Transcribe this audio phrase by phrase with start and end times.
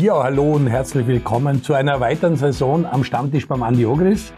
[0.00, 4.32] Ja, hallo und herzlich willkommen zu einer weiteren Saison am Stammtisch beim Andi Ogris.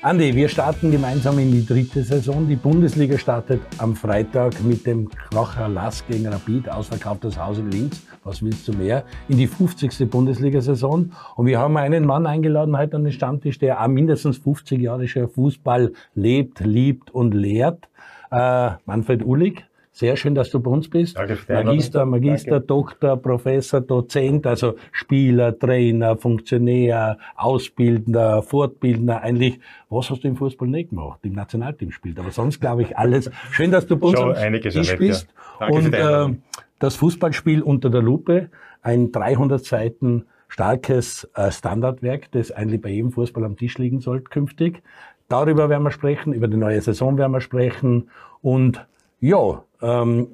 [0.00, 2.46] Andi, wir starten gemeinsam in die dritte Saison.
[2.46, 8.06] Die Bundesliga startet am Freitag mit dem Kracher Lass gegen Rapid, ausverkauftes Haus in Linz.
[8.22, 9.02] Was willst du mehr?
[9.28, 10.08] In die 50.
[10.08, 11.10] Bundesliga-Saison.
[11.34, 15.08] Und wir haben einen Mann eingeladen heute an den Stammtisch, der auch mindestens 50 Jahre
[15.08, 17.88] schon Fußball lebt, liebt und lehrt.
[18.30, 19.67] Äh, Manfred Uhlig.
[19.98, 21.18] Sehr schön, dass du bei uns bist.
[21.18, 22.66] Danke Magister, Magister, Danke.
[22.68, 29.22] Doktor, Professor, Dozent, also Spieler, Trainer, Funktionär, Ausbildender, Fortbildender.
[29.22, 29.58] Eigentlich,
[29.90, 31.18] was hast du im Fußball nicht gemacht?
[31.24, 32.20] Im Nationalteam spielt.
[32.20, 33.28] Aber sonst glaube ich alles.
[33.50, 35.28] Schön, dass du bei uns einiges erlebt, bist.
[35.58, 35.66] Ja.
[35.66, 36.38] Und äh,
[36.78, 38.50] das Fußballspiel unter der Lupe,
[38.82, 44.30] ein 300 Seiten starkes äh, Standardwerk, das eigentlich bei jedem Fußball am Tisch liegen sollte
[44.30, 44.80] künftig.
[45.28, 48.10] Darüber werden wir sprechen, über die neue Saison werden wir sprechen
[48.42, 48.86] und
[49.20, 50.28] ja, ähm,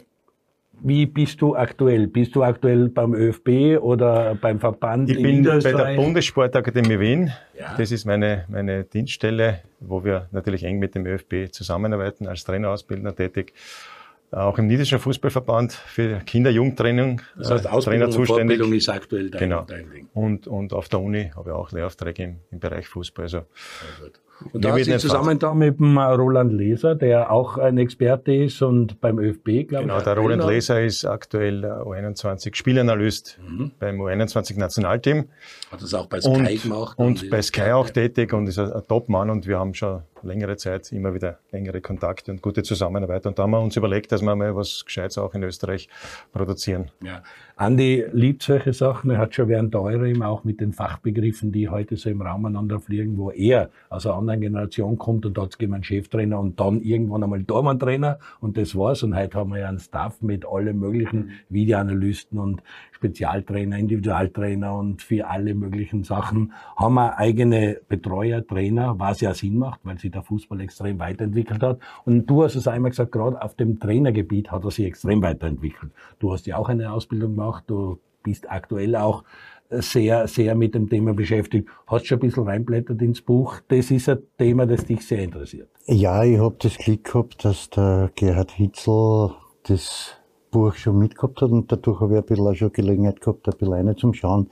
[0.83, 2.07] wie bist du aktuell?
[2.09, 5.09] Bist du aktuell beim ÖFB oder beim Verband?
[5.09, 7.33] Ich bin bei der Bundessportakademie Wien.
[7.59, 7.75] Ja.
[7.77, 13.15] Das ist meine, meine Dienststelle, wo wir natürlich eng mit dem ÖFB zusammenarbeiten, als Trainerausbildner
[13.15, 13.55] tätig.
[14.31, 17.23] Auch im Niederländischen Fußballverband für Kinder-Jugendtraining.
[17.39, 18.59] Das heißt, Ausbildung Trainer zuständig.
[18.59, 19.63] Fortbildung ist aktuell dein, genau.
[19.63, 20.09] dein Ding.
[20.13, 23.25] Und, und auf der Uni habe ich auch Lehraufträge im, im Bereich Fußball.
[23.25, 23.43] Also,
[24.53, 29.01] und da sind zusammen da mit dem Roland Leser, der auch ein Experte ist und
[29.01, 29.81] beim ÖFB, glaube ich.
[29.81, 33.71] Genau, der Roland Leser ist aktuell U21 Spielanalyst mhm.
[33.79, 35.27] beim U21 Nationalteam.
[35.71, 36.99] Hat das auch bei Sky und, gemacht.
[36.99, 40.57] Und, und bei Sky auch tätig und ist ein, Top-Mann und wir haben schon längere
[40.57, 43.27] Zeit immer wieder längere Kontakte und gute Zusammenarbeit.
[43.27, 45.89] Und da haben wir uns überlegt, dass wir mal was Gescheites auch in Österreich
[46.33, 46.91] produzieren.
[47.03, 47.23] Ja.
[47.57, 49.11] Andi liebt solche Sachen.
[49.11, 52.23] Er hat schon während der Euro immer auch mit den Fachbegriffen, die heute so im
[52.23, 56.59] Raum aneinander fliegen, wo er einer anderen Generation kommt und dort gibt einen Cheftrainer und
[56.59, 59.03] dann irgendwann einmal Tormann-Trainer und das war's.
[59.03, 65.03] Und heute haben wir ja einen Staff mit allen möglichen Videoanalysten und Spezialtrainer, Individualtrainer und
[65.03, 70.11] für alle möglichen Sachen haben wir eigene Betreuer, Trainer, was ja Sinn macht, weil sich
[70.11, 71.81] der Fußball extrem weiterentwickelt hat.
[72.05, 75.93] Und du hast es einmal gesagt, gerade auf dem Trainergebiet hat er sich extrem weiterentwickelt.
[76.19, 79.23] Du hast ja auch eine Ausbildung gemacht, du bist aktuell auch
[79.83, 81.69] sehr, sehr mit dem Thema beschäftigt.
[81.87, 83.61] Hast schon ein bisschen reinblättert ins Buch.
[83.69, 85.69] Das ist ein Thema, das dich sehr interessiert.
[85.87, 89.31] Ja, ich habe das Glück gehabt, dass der Gerhard Hitzel
[89.65, 90.13] das
[90.51, 93.57] Buch schon mitgehabt hat und dadurch habe ich ein bisschen auch schon Gelegenheit gehabt, ein
[93.59, 94.51] bisschen rein zum Schauen,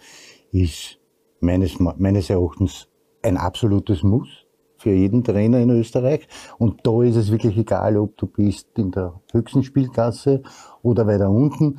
[0.51, 0.99] ist
[1.41, 2.89] meines, meines Erachtens
[3.23, 4.47] ein absolutes Muss
[4.79, 6.27] für jeden Trainer in Österreich.
[6.59, 10.43] Und da ist es wirklich egal, ob du bist in der höchsten Spielklasse
[10.83, 11.79] oder weiter unten.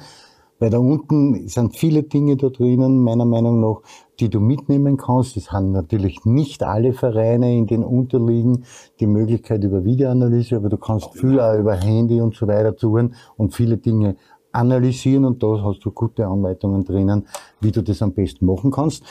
[0.64, 3.82] Weil da unten sind viele Dinge da drinnen, meiner Meinung nach,
[4.22, 5.36] die du mitnehmen kannst.
[5.36, 8.64] Es haben natürlich nicht alle Vereine in den Unterliegen
[9.02, 13.14] die Möglichkeit über Videoanalyse, aber du kannst viel auch über Handy und so weiter tun
[13.36, 14.16] und viele Dinge
[14.54, 17.28] analysieren und da hast du gute Anleitungen drinnen,
[17.60, 19.04] wie du das am besten machen kannst.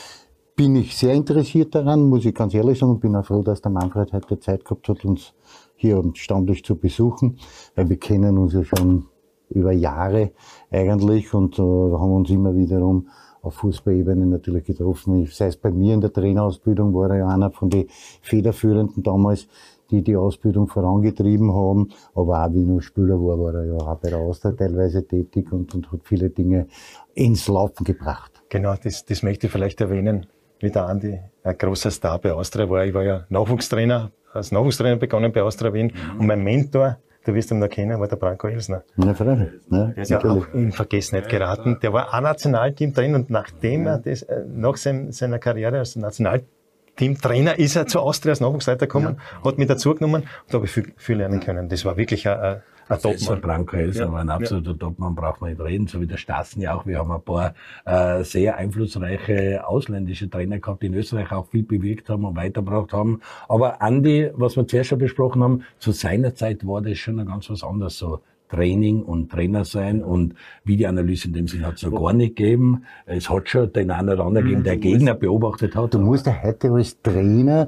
[0.55, 3.61] Bin ich sehr interessiert daran, muss ich ganz ehrlich sagen, und bin auch froh, dass
[3.61, 5.35] der Manfred heute Zeit gehabt hat, uns
[5.75, 7.37] hier am Stammtisch zu besuchen,
[7.75, 9.05] weil wir kennen uns ja schon
[9.53, 10.31] über Jahre
[10.71, 13.07] eigentlich und äh, haben uns immer wiederum
[13.43, 15.25] auf Fußballebene natürlich getroffen.
[15.25, 17.87] Sei es bei mir in der Trainerausbildung, war er ja einer von den
[18.21, 19.47] Federführenden damals,
[19.91, 21.89] die die Ausbildung vorangetrieben haben.
[22.15, 25.51] Aber auch wie nur Spieler war, war er ja auch bei der Austria teilweise tätig
[25.51, 26.67] und, und hat viele Dinge
[27.13, 28.43] ins Laufen gebracht.
[28.49, 30.25] Genau, das, das möchte ich vielleicht erwähnen,
[30.59, 32.85] wie der Andi ein großer Star bei Austria war.
[32.85, 36.19] Ich war ja Nachwuchstrainer, als Nachwuchstrainer begonnen bei Austria Wien mhm.
[36.21, 38.83] und mein Mentor du wirst ihn noch kennen, war der Branko Ilsner.
[38.97, 39.49] Ja, freilich.
[39.69, 41.77] Ja, der ist ja auch in Vergessenheit geraten.
[41.81, 47.57] Der war ein Nationalteam drin und nachdem er das, äh, nach seiner Karriere als Nationalteamtrainer
[47.59, 49.49] ist er zu Austria als Nachwuchsleiter gekommen, ja.
[49.49, 51.69] hat mich dazugenommen und da habe ich viel, viel lernen können.
[51.69, 53.41] Das war wirklich ein, ein Topmann.
[53.41, 54.11] Branko Elser ja.
[54.11, 54.77] war ein absoluter ja.
[54.77, 56.85] Topmann, braucht man nicht reden, so wie der Stassen ja auch.
[56.85, 57.53] Wir haben ein paar
[57.85, 62.93] äh, sehr einflussreiche ausländische Trainer gehabt, die in Österreich auch viel bewirkt haben und weitergebracht
[62.93, 63.21] haben.
[63.47, 67.27] Aber Andi, was wir zuerst schon besprochen haben, zu seiner Zeit war das schon ein
[67.27, 68.19] ganz was anderes so.
[68.49, 72.83] Training und Trainer sein und Videoanalyse in dem Sinne hat es noch gar nicht gegeben.
[73.07, 75.95] Es hat schon den einen oder anderen gegeben, der Gegner beobachtet hat.
[75.95, 77.67] Du musst ja heute als Trainer,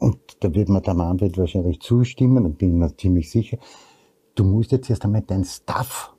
[0.00, 3.58] und da wird mir der Manfred wahrscheinlich zustimmen, da bin ich mir ziemlich sicher,
[4.34, 6.12] du musst jetzt erst einmal dein Staff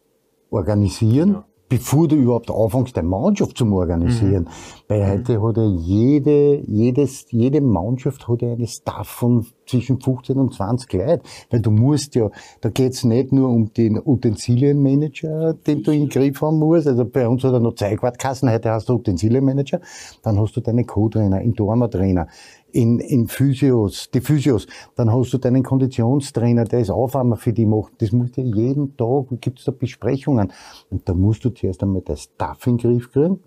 [0.50, 1.46] organisieren, ja.
[1.68, 4.44] bevor du überhaupt anfängst, deine Mannschaft zu organisieren.
[4.44, 4.48] Mhm.
[4.88, 10.38] Weil heute hat ja jede, jedes, jede Mannschaft hat ja eine Staff von zwischen 15
[10.38, 11.24] und 20 Leuten.
[11.50, 12.30] Weil du musst ja,
[12.62, 16.88] da geht's nicht nur um den Utensilienmanager, den du in den Griff haben musst.
[16.88, 19.82] Also bei uns hat er noch Zeigwartkassen, heute hast du Utensilienmanager,
[20.22, 22.28] dann hast du deine Co-Trainer, Intorma-Trainer,
[22.74, 24.68] in, in Physios, die Physios.
[24.96, 27.94] Dann hast du deinen Konditionstrainer, der ist Aufwärmer für die macht.
[28.00, 30.52] Das musst du jeden Tag, gibt's da Besprechungen.
[30.90, 33.40] Und da musst du zuerst einmal das Staff in den Griff kriegen.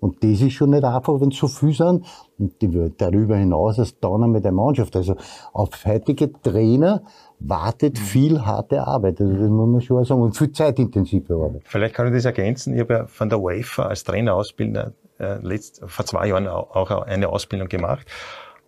[0.00, 2.04] Und das ist schon nicht einfach, wenn es so viel sind.
[2.38, 4.94] Und die, darüber hinaus als dann mit der Mannschaft.
[4.96, 5.16] Also
[5.52, 7.04] auf heutige Trainer
[7.38, 9.20] wartet viel harte Arbeit.
[9.20, 10.20] Also das muss man schon sagen.
[10.20, 11.62] Und viel zeitintensive Arbeit.
[11.64, 12.74] Vielleicht kann ich das ergänzen.
[12.74, 17.28] Ich habe ja von der UEFA als Trainerausbilder äh, letzt, vor zwei Jahren auch eine
[17.28, 18.06] Ausbildung gemacht.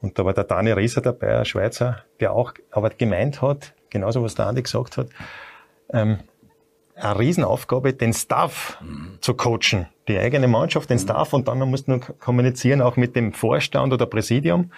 [0.06, 4.23] Und da war der Dani Rieser dabei, ein Schweizer, der auch aber gemeint hat, genauso
[4.23, 5.08] was der Andi gesagt hat,
[5.93, 6.19] ähm,
[6.94, 9.19] eine Riesenaufgabe, den Staff mhm.
[9.20, 11.03] zu coachen, die eigene Mannschaft, den mhm.
[11.03, 14.70] Staff und dann musst du kommunizieren auch mit dem Vorstand oder Präsidium.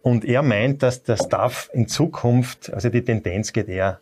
[0.00, 3.98] Und er meint, dass der Staff in Zukunft, also die Tendenz geht eher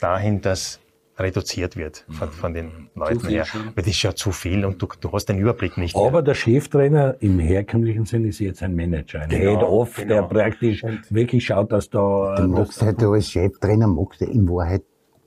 [0.00, 0.80] dahin, dass
[1.18, 3.44] reduziert wird von, von den Leuten her.
[3.44, 3.66] Schon.
[3.66, 5.96] Weil das ist ja zu viel und du, du hast den Überblick nicht.
[5.96, 6.22] Aber mehr.
[6.22, 10.14] der Cheftrainer im herkömmlichen Sinne ist jetzt ein Manager, ein genau, Head-Off, genau.
[10.14, 12.34] der praktisch und wirklich schaut, dass da...
[12.36, 14.82] Du magst halt als Cheftrainer, magst du in Wahrheit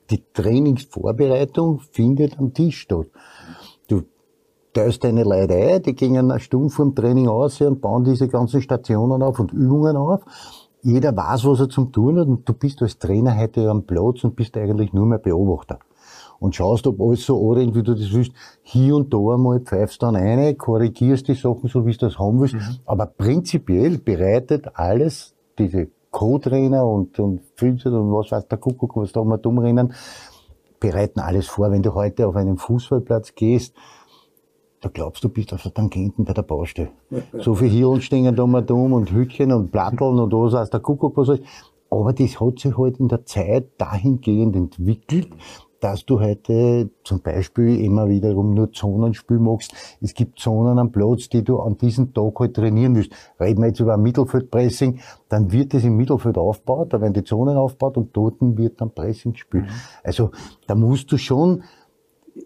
[0.09, 3.07] die Trainingsvorbereitung findet am Tisch statt.
[3.87, 4.03] Du
[4.73, 8.27] teilst deine Leute ein, die gehen eine Stunde vor dem Training aus und bauen diese
[8.27, 10.21] ganzen Stationen auf und Übungen auf
[10.81, 14.23] jeder weiß, was er zum tun hat und du bist als Trainer heute am Platz
[14.23, 15.79] und bist eigentlich nur mehr Beobachter.
[16.39, 18.31] Und schaust, ob alles so anrennt, wie du das willst.
[18.61, 22.39] Hier und da einmal pfeifst dann eine, korrigierst die Sachen so, wie du das haben
[22.39, 22.55] willst.
[22.55, 22.77] Mhm.
[22.85, 29.11] Aber prinzipiell bereitet alles diese Co-Trainer und, und Filter und was weiß der Kuckuck, was
[29.11, 29.93] da mal dumm rennen,
[30.79, 31.71] bereiten alles vor.
[31.71, 33.75] Wenn du heute auf einen Fußballplatz gehst,
[34.81, 36.89] da glaubst du, bist auf der Tangenten bei der Baustelle.
[37.33, 40.79] so viel Hirn stehen da mal dumm und Hütchen und Platteln und was aus der
[40.79, 41.41] Kuckuck, was alles.
[41.89, 45.29] Aber das hat sich halt in der Zeit dahingehend entwickelt,
[45.79, 49.73] dass du heute zum Beispiel immer wiederum nur Zonenspiel machst.
[50.01, 53.11] Es gibt Zonen am Platz, die du an diesem Tag halt trainieren willst.
[53.39, 54.99] Reden wir jetzt über ein Mittelfeldpressing,
[55.29, 58.91] dann wird es im Mittelfeld aufgebaut, da werden die Zonen aufgebaut und dort wird dann
[58.91, 59.65] Pressing gespielt.
[59.65, 59.69] Mhm.
[60.03, 60.31] Also
[60.67, 61.63] da musst du schon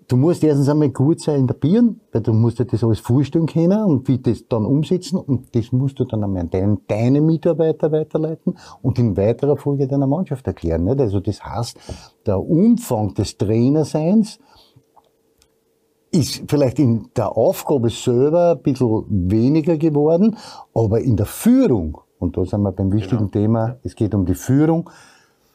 [0.07, 2.99] du musst erstens einmal gut sein in der Birne, weil du musst dir das alles
[2.99, 6.81] vorstellen können und wie das dann umsetzen und das musst du dann einmal an deinen,
[6.87, 10.83] deine Mitarbeiter weiterleiten und in weiterer Folge deiner Mannschaft erklären.
[10.83, 10.99] Nicht?
[10.99, 11.77] Also das heißt,
[12.25, 14.39] der Umfang des Trainerseins
[16.11, 20.37] ist vielleicht in der Aufgabe selber ein bisschen weniger geworden,
[20.73, 23.31] aber in der Führung, und da sind wir beim wichtigen genau.
[23.31, 24.89] Thema, es geht um die Führung,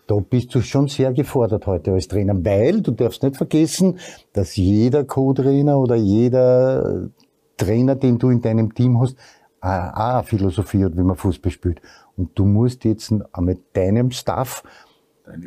[0.08, 3.98] da bist du schon sehr gefordert heute als Trainer, weil du darfst nicht vergessen,
[4.32, 7.10] dass jeder Co-Trainer oder jeder
[7.58, 9.16] Trainer, den du in deinem Team hast,
[9.60, 11.82] auch eine Philosophie hat, wie man Fußball spielt.
[12.16, 14.62] Und du musst jetzt mit deinem Staff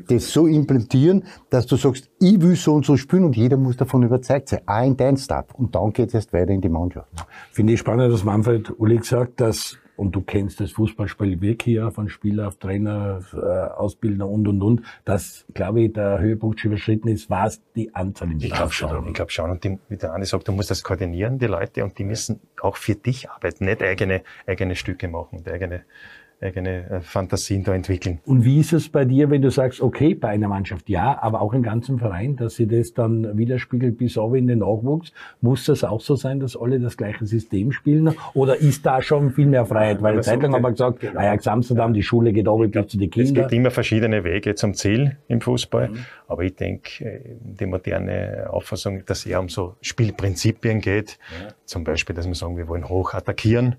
[0.07, 3.77] das so implementieren, dass du sagst, ich will so und so spielen und jeder muss
[3.77, 5.55] davon überzeugt sein, auch in dein Staff.
[5.55, 7.09] Und dann geht es erst weiter in die Mannschaft.
[7.51, 11.91] Finde ich spannend, dass Manfred Uli gesagt, dass und du kennst das Fußballspiel wirklich ja
[11.91, 16.71] von Spieler auf Trainer, äh, Ausbilder und und und, dass, glaube ich, der Höhepunkt schon
[16.71, 19.51] überschritten ist, was die Anzahl im Ich glaube schon, ich glaube schon.
[19.51, 22.39] Und die, wie der Andi sagt, du musst das koordinieren, die Leute, und die müssen
[22.63, 25.83] auch für dich arbeiten, nicht eigene, eigene Stücke machen und eigene
[26.41, 28.19] eigene äh, Fantasien da entwickeln.
[28.25, 31.41] Und wie ist es bei dir, wenn du sagst, okay, bei einer Mannschaft ja, aber
[31.41, 35.13] auch im ganzen Verein, dass sie das dann widerspiegelt bis auch in den Nachwuchs?
[35.41, 38.15] Muss das auch so sein, dass alle das gleiche System spielen?
[38.33, 40.01] Oder ist da schon viel mehr Freiheit?
[40.01, 41.19] Weil eine Zeit lang haben wir gesagt, genau.
[41.19, 43.35] Ajax Amsterdam, die Schule geht auch bis zu den Kindern.
[43.35, 45.89] Es gibt immer verschiedene Wege zum Ziel im Fußball.
[45.89, 46.05] Mhm.
[46.27, 51.19] Aber ich denke, äh, die moderne Auffassung, dass es eher um so Spielprinzipien geht.
[51.39, 51.53] Ja.
[51.65, 53.75] Zum Beispiel, dass wir sagen, wir wollen hoch attackieren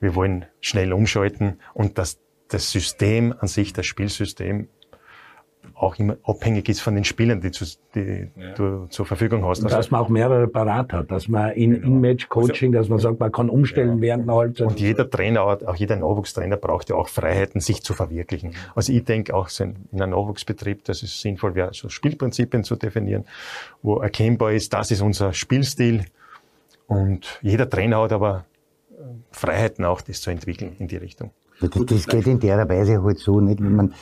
[0.00, 4.68] wir wollen schnell umschalten und dass das System an sich, das Spielsystem,
[5.74, 7.64] auch immer abhängig ist von den Spielern, die, zu,
[7.94, 8.54] die ja.
[8.54, 9.62] du zur Verfügung hast.
[9.62, 11.86] Und dass man auch mehrere parat hat, dass man in genau.
[11.86, 14.00] In-Match-Coaching, dass man sagt, man kann umstellen ja.
[14.00, 14.66] während der Halbzeit.
[14.66, 18.54] Und jeder Trainer, auch jeder Nachwuchstrainer braucht ja auch Freiheiten, sich zu verwirklichen.
[18.74, 23.24] Also ich denke auch in einem Nachwuchsbetrieb, dass es sinnvoll wäre, so Spielprinzipien zu definieren,
[23.82, 26.04] wo erkennbar ist, das ist unser Spielstil.
[26.86, 28.46] Und jeder Trainer hat aber
[29.30, 31.30] Freiheiten auch, das zu entwickeln in die Richtung.
[31.60, 33.94] Das, das geht in der Weise halt so nicht, wenn man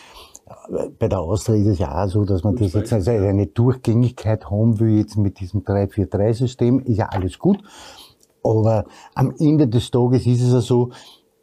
[0.98, 4.48] bei der Austria ist es ja auch so, dass man das jetzt also eine Durchgängigkeit
[4.48, 7.58] haben will, jetzt mit diesem 3-4-3-System, ist ja alles gut.
[8.44, 8.84] Aber
[9.14, 10.90] am Ende des Tages ist es ja so,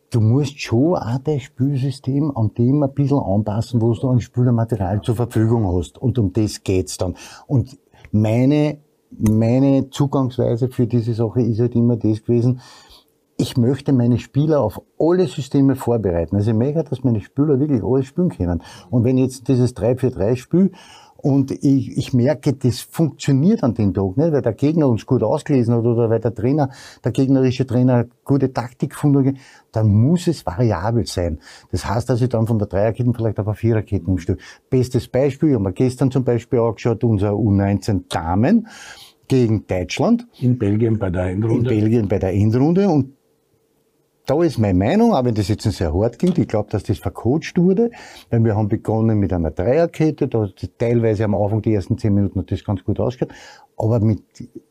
[0.09, 5.01] du musst schon auch dein Spielsystem an dem ein bisschen anpassen, was du an Spielermaterial
[5.01, 5.97] zur Verfügung hast.
[5.97, 7.15] Und um das geht's dann.
[7.45, 7.77] Und
[8.11, 8.77] meine,
[9.09, 12.61] meine Zugangsweise für diese Sache ist halt immer das gewesen,
[13.37, 16.35] ich möchte meine Spieler auf alle Systeme vorbereiten.
[16.35, 18.61] Also ich möchte, dass meine Spieler wirklich alles spielen können.
[18.89, 20.71] Und wenn jetzt dieses 3-4-3 spiel
[21.17, 24.33] und ich, ich merke, das funktioniert an dem Tag, nicht?
[24.33, 26.69] weil der Gegner uns gut ausgelesen hat oder weil der Trainer,
[27.03, 29.35] der gegnerische Trainer gute Taktik gefunden hat,
[29.71, 31.39] dann muss es variabel sein.
[31.71, 34.37] Das heißt, dass ich dann von der Dreierkette vielleicht auf eine Viererkette umstelle.
[34.69, 38.67] Bestes Beispiel, haben wir gestern zum Beispiel angeschaut, unser U19 Damen
[39.29, 40.27] gegen Deutschland.
[40.39, 41.73] In Belgien bei der Endrunde.
[41.73, 42.89] In Belgien bei der Endrunde.
[42.89, 43.13] Und
[44.25, 46.97] da ist meine Meinung, auch wenn das jetzt sehr hart klingt, ich glaube, dass das
[46.97, 47.91] vercoacht wurde,
[48.29, 52.13] weil wir haben begonnen mit einer Dreierkette, da hat teilweise am Anfang die ersten zehn
[52.13, 53.33] Minuten hat das ganz gut ausgeschaut,
[53.75, 54.21] aber mit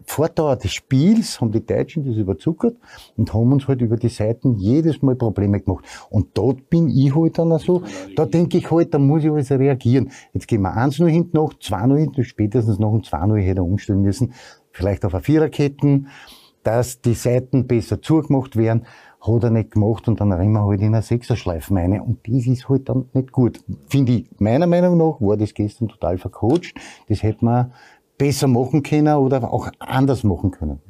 [0.04, 2.76] Fortdauer des Spiels haben die Deutschen das überzuckert
[3.16, 5.84] und haben uns halt über die Seiten jedes Mal Probleme gemacht.
[6.08, 7.82] Und dort bin ich halt dann so,
[8.16, 10.10] da denke ich halt, da muss ich also reagieren.
[10.32, 13.38] Jetzt gehen wir eins nur hinten nach, zwei nur hinten, spätestens noch um zwei nur
[13.38, 14.32] hätte umstellen müssen,
[14.70, 16.08] vielleicht auf eine Viererketten,
[16.62, 18.86] dass die Seiten besser zugemacht werden
[19.22, 22.00] hat er nicht gemacht und dann rennen wir halt in eine Sechserschleife rein.
[22.00, 23.62] Und das ist halt dann nicht gut.
[23.88, 26.74] Finde ich, meiner Meinung nach war das gestern total vercoacht.
[27.08, 27.72] Das hätte man
[28.18, 30.80] besser machen können oder auch anders machen können.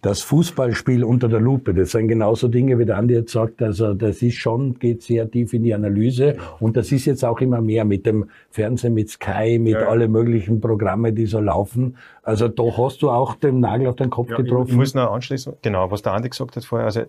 [0.00, 3.62] Das Fußballspiel unter der Lupe, das sind genauso Dinge, wie der Andi jetzt sagt.
[3.62, 6.36] Also das ist schon, geht sehr tief in die Analyse.
[6.58, 9.88] Und das ist jetzt auch immer mehr mit dem Fernsehen, mit Sky, mit ja.
[9.88, 11.96] alle möglichen Programme, die so laufen.
[12.22, 14.70] Also da hast du auch den Nagel auf den Kopf ja, getroffen.
[14.70, 16.86] Ich muss noch anschließen, genau, was der Andi gesagt hat vorher.
[16.86, 17.02] Also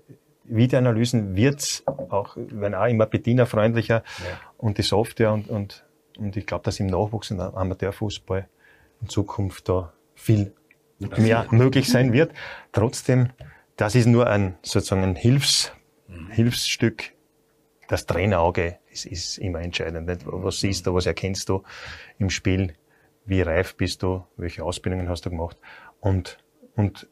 [0.50, 4.40] Videoanalysen wird auch, wenn auch immer bedienerfreundlicher ja.
[4.58, 5.86] und die Software und, und,
[6.18, 8.48] und ich glaube, dass im Nachwuchs und Amateurfußball
[9.02, 10.54] in Zukunft da viel
[11.00, 12.34] mehr möglich sein wird.
[12.72, 13.30] Trotzdem,
[13.78, 15.72] das ist nur ein sozusagen ein Hilfs,
[16.08, 16.30] mhm.
[16.32, 17.14] Hilfsstück.
[17.88, 20.08] Das Trainerauge ist, ist immer entscheidend.
[20.08, 20.22] Nicht?
[20.26, 21.64] Was siehst du, was erkennst du
[22.18, 22.74] im Spiel?
[23.26, 24.26] Wie reif bist du?
[24.38, 25.58] Welche Ausbildungen hast du gemacht?
[26.00, 26.38] Und,
[26.76, 27.08] und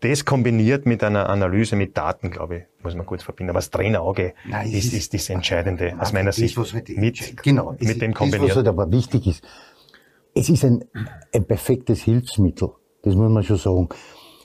[0.00, 3.50] das kombiniert mit einer Analyse mit Daten, glaube ich, muss man gut verbinden.
[3.50, 6.56] Aber das Trainerauge Nein, ist, ist, das Entscheidende aus meiner Sicht.
[6.56, 8.42] Was halt mit, genau, mit dem kombiniert.
[8.42, 9.44] Das, was halt aber wichtig ist,
[10.34, 10.84] es ist ein,
[11.34, 12.70] ein perfektes Hilfsmittel.
[13.02, 13.88] Das muss man schon sagen.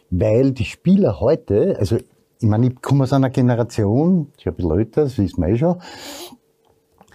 [0.10, 4.57] Weil die Spieler heute, also ich meine, ich komme aus einer Generation, ich habe ein
[4.57, 5.81] bisschen älter, das wissen wir eh schon,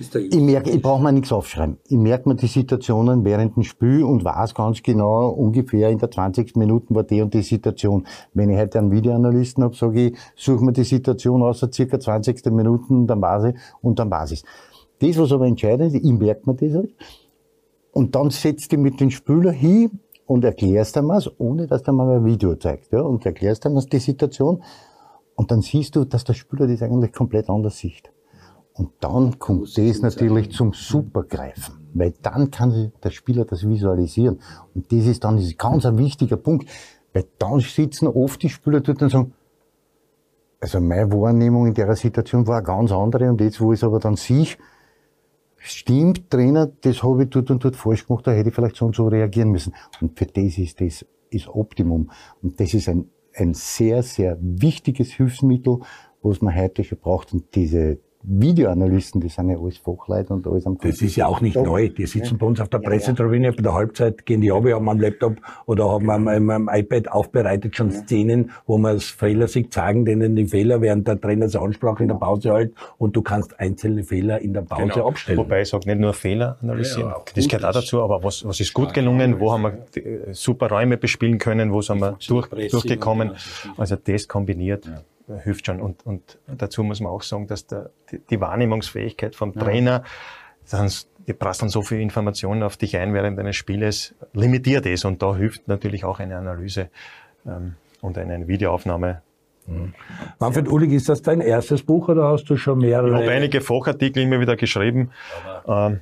[0.00, 1.78] ich merke, ich brauche mir nichts aufschreiben.
[1.88, 6.10] Ich merke mir die Situationen während dem Spiel und weiß ganz genau, ungefähr in der
[6.10, 6.54] 20.
[6.56, 8.06] Minute war die und die Situation.
[8.32, 12.46] Wenn ich heute einen Videoanalysten habe, sage ich, suche mir die Situation aus, circa 20.
[12.46, 14.44] Minuten, dann weiß ich, und dann weiß ich
[15.00, 16.94] Das, was aber entscheidend ist, ich merke mir das halt.
[17.92, 21.94] Und dann setzt ich mit den Spieler hin und erklärst ihm was, ohne dass der
[21.94, 24.62] mal ein Video zeigt, ja, und erklärst ihm die Situation.
[25.34, 28.12] Und dann siehst du, dass der Spieler das eigentlich komplett anders sieht.
[28.78, 34.38] Und dann kommt das natürlich zum Supergreifen, weil dann kann der Spieler das visualisieren.
[34.74, 36.68] Und das ist dann ein ganz ein wichtiger Punkt,
[37.12, 39.34] weil dann sitzen oft die Spieler dort und sagen,
[40.60, 43.84] also meine Wahrnehmung in der Situation war eine ganz andere und jetzt, wo ich es
[43.84, 44.46] aber dann sehe,
[45.56, 48.86] stimmt, Trainer, das habe ich dort und dort falsch gemacht, da hätte ich vielleicht so
[48.86, 49.74] und so reagieren müssen.
[50.00, 52.10] Und für das ist das ist Optimum.
[52.42, 55.80] Und das ist ein, ein sehr, sehr wichtiges Hilfsmittel,
[56.22, 57.32] was man heute schon braucht.
[57.32, 60.92] Und diese, Videoanalysten, die sind ja alles Fachleute und alles am Computer.
[60.92, 61.64] Das ist ja auch nicht Doch.
[61.64, 61.88] neu.
[61.88, 62.36] Die sitzen ja.
[62.38, 63.56] bei uns auf der Pressetribüne, ja, ja.
[63.56, 67.08] bei der Halbzeit gehen die runter, haben am Laptop oder haben am, am, am iPad
[67.12, 71.48] aufbereitet schon Szenen, wo man als Fehler sich zeigen, denen die Fehler während der Trainer
[71.48, 75.08] seine Ansprache in der Pause halt und du kannst einzelne Fehler in der Pause genau.
[75.08, 75.38] abstellen.
[75.38, 78.74] Wobei ich sage, nicht nur Fehler analysieren, das gehört auch dazu, aber was, was ist
[78.74, 83.32] gut gelungen, wo haben wir äh, super Räume bespielen können, wo sind wir durch, durchgekommen.
[83.76, 84.88] Also das kombiniert
[85.36, 85.80] hilft schon.
[85.80, 87.90] Und, und dazu muss man auch sagen, dass der,
[88.30, 89.62] die, Wahrnehmungsfähigkeit vom ja.
[89.62, 90.04] Trainer,
[90.70, 90.90] dann,
[91.26, 95.04] die prasseln so viel Informationen auf dich ein während eines Spieles, limitiert ist.
[95.04, 96.90] Und da hilft natürlich auch eine Analyse
[97.46, 99.22] ähm, und eine Videoaufnahme
[99.68, 99.92] Mhm.
[100.38, 103.08] Manfred Ullig, ist das dein erstes Buch oder hast du schon mehrere?
[103.08, 105.10] Ich habe einige Fachartikel immer wieder geschrieben.
[105.64, 106.00] Aber, ähm,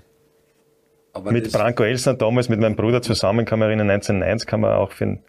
[1.13, 4.73] aber mit Branko Elsner damals, mit meinem Bruder zusammen, kann man erinnern, 1990 kann man
[4.73, 5.23] auch für ein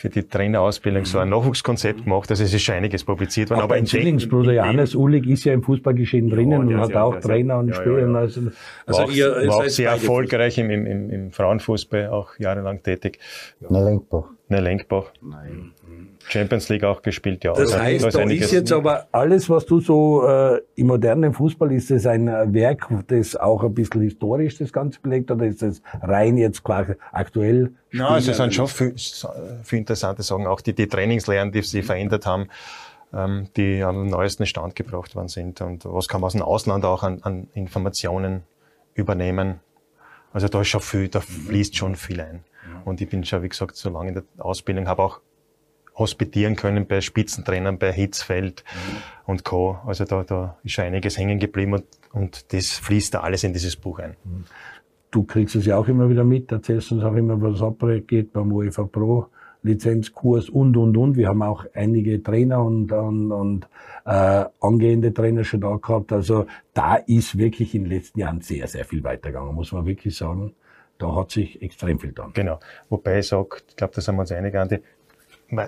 [0.00, 1.34] für die Trainerausbildung so ein mhm.
[1.34, 2.30] Nachwuchskonzept gemacht.
[2.30, 3.60] Also es ist schon einiges publiziert worden.
[3.60, 7.16] Auch aber dein Zwillingsbruder Johannes Uhlig ist ja im Fußballgeschehen drinnen ja, und hat auch
[7.16, 8.14] ja, Trainer und ja, Spieler.
[8.14, 8.40] Also,
[8.86, 13.18] also war ihr, war auch sehr erfolgreich im, im, im Frauenfußball, auch jahrelang tätig.
[13.68, 14.24] Ne Lenkbach.
[14.48, 15.12] Ne Lenkbach.
[15.20, 15.72] Nein.
[16.28, 17.52] Champions League auch gespielt, ja.
[17.52, 21.72] Das also, heißt, da ist jetzt aber alles, was du so äh, im modernen Fußball,
[21.72, 25.82] ist es ein Werk, das auch ein bisschen historisch das Ganze belegt oder ist es
[26.02, 27.72] rein jetzt quasi aktuell?
[27.92, 28.94] Ja, also es sind schon viele,
[29.62, 32.48] viele interessante Sachen, auch die, die Trainingslehren, die sie verändert haben,
[33.12, 36.84] ähm, die am neuesten Stand gebracht worden sind und was kann man aus dem Ausland
[36.84, 38.42] auch an, an Informationen
[38.94, 39.60] übernehmen.
[40.32, 42.44] Also da ist schon viel, da fließt schon viel ein.
[42.84, 45.20] Und ich bin schon, wie gesagt, so lange in der Ausbildung, habe auch
[45.94, 48.96] hospitieren können bei Spitzentrainern, bei Hitzfeld mhm.
[49.26, 49.78] und Co.
[49.86, 53.52] Also da, da ist schon einiges hängen geblieben und, und das fließt da alles in
[53.52, 54.16] dieses Buch ein.
[54.24, 54.44] Mhm.
[55.10, 58.52] Du kriegst es ja auch immer wieder mit, erzählst uns auch immer, was abgeht beim
[58.52, 59.26] UEFA Pro.
[59.62, 61.16] Lizenzkurs und, und, und.
[61.16, 63.68] Wir haben auch einige Trainer und, und, und
[64.06, 66.12] äh, angehende Trainer schon da gehabt.
[66.12, 70.16] Also da ist wirklich in den letzten Jahren sehr, sehr viel weitergegangen, muss man wirklich
[70.16, 70.54] sagen.
[70.98, 72.30] da hat sich extrem viel getan.
[72.34, 72.60] Genau.
[72.88, 74.80] Wobei ich sage, ich glaube, da sind wir uns einig, Andi,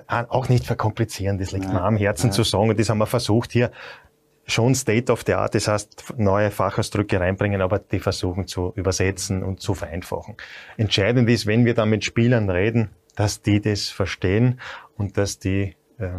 [0.07, 2.31] auch nicht verkomplizieren, das liegt mir am Herzen ja.
[2.31, 3.71] zu sagen und das haben wir versucht hier
[4.45, 9.43] schon State of the Art, das heißt neue Fachausdrücke reinbringen, aber die versuchen zu übersetzen
[9.43, 10.35] und zu vereinfachen.
[10.77, 14.59] Entscheidend ist, wenn wir dann mit Spielern reden, dass die das verstehen
[14.97, 16.09] und dass die äh,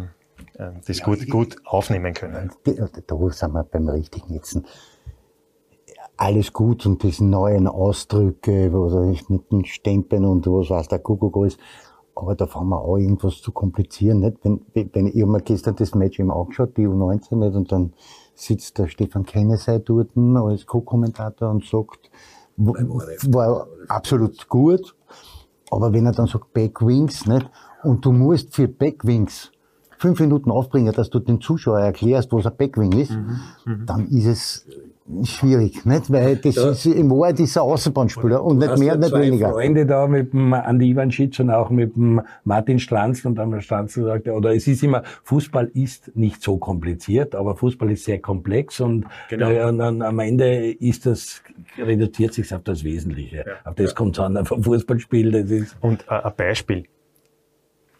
[0.57, 2.51] das ja, gut, gut aufnehmen können.
[2.63, 4.59] Da sind wir beim richtigen jetzt.
[6.17, 11.35] Alles gut und diese neuen Ausdrücke, oder mit den Stempeln und was weiß der Kuckuck
[11.35, 11.57] alles.
[12.15, 14.37] Aber da fangen wir auch irgendwas zu komplizieren, nicht?
[14.43, 17.93] Wenn, wenn ich habe mir gestern das Match eben angeschaut, die U19 nicht, und dann
[18.33, 22.09] sitzt der Stefan Kennesei dort als Co-Kommentator und sagt,
[22.57, 24.95] war absolut gut,
[25.71, 27.49] aber wenn er dann sagt Backwings, nicht?
[27.83, 29.51] Und du musst für Backwings
[29.97, 33.39] fünf Minuten aufbringen, dass du den Zuschauer erklärst, was ein Backwing ist, mhm.
[33.65, 33.85] Mhm.
[33.85, 34.67] dann ist es
[35.23, 36.11] schwierig, nicht?
[36.11, 36.71] Weil das ja.
[36.71, 39.51] ist im Wahrheit ist ein Außenbahnspieler und nicht mehr, nicht weniger.
[39.51, 44.03] Freunde da mit dem Andi Ivanschitz und auch mit dem Martin Stranzl und dann Stranzl
[44.03, 48.79] sagte, oder es ist immer, Fußball ist nicht so kompliziert, aber Fußball ist sehr komplex
[48.79, 49.49] und, genau.
[49.49, 51.43] äh, und dann am Ende ist das,
[51.77, 53.37] reduziert sich auf das Wesentliche.
[53.37, 53.43] Ja.
[53.69, 53.95] Auf das ja.
[53.95, 55.77] kommt es an, vom Fußballspiel, das ist.
[55.81, 56.85] Und äh, ein Beispiel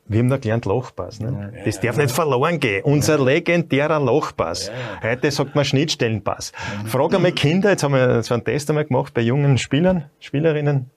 [0.07, 1.19] wir haben da gelernt Lochpass.
[1.19, 1.51] Ne?
[1.55, 2.03] Ja, das ja, darf ja.
[2.03, 2.83] nicht verloren gehen.
[2.83, 4.71] Unser legendärer Lochpass.
[5.01, 6.51] Heute sagt man Schnittstellenpass.
[6.85, 10.91] Frag einmal Kinder, jetzt haben wir so einen Test einmal gemacht bei jungen Spielern, Spielerinnen,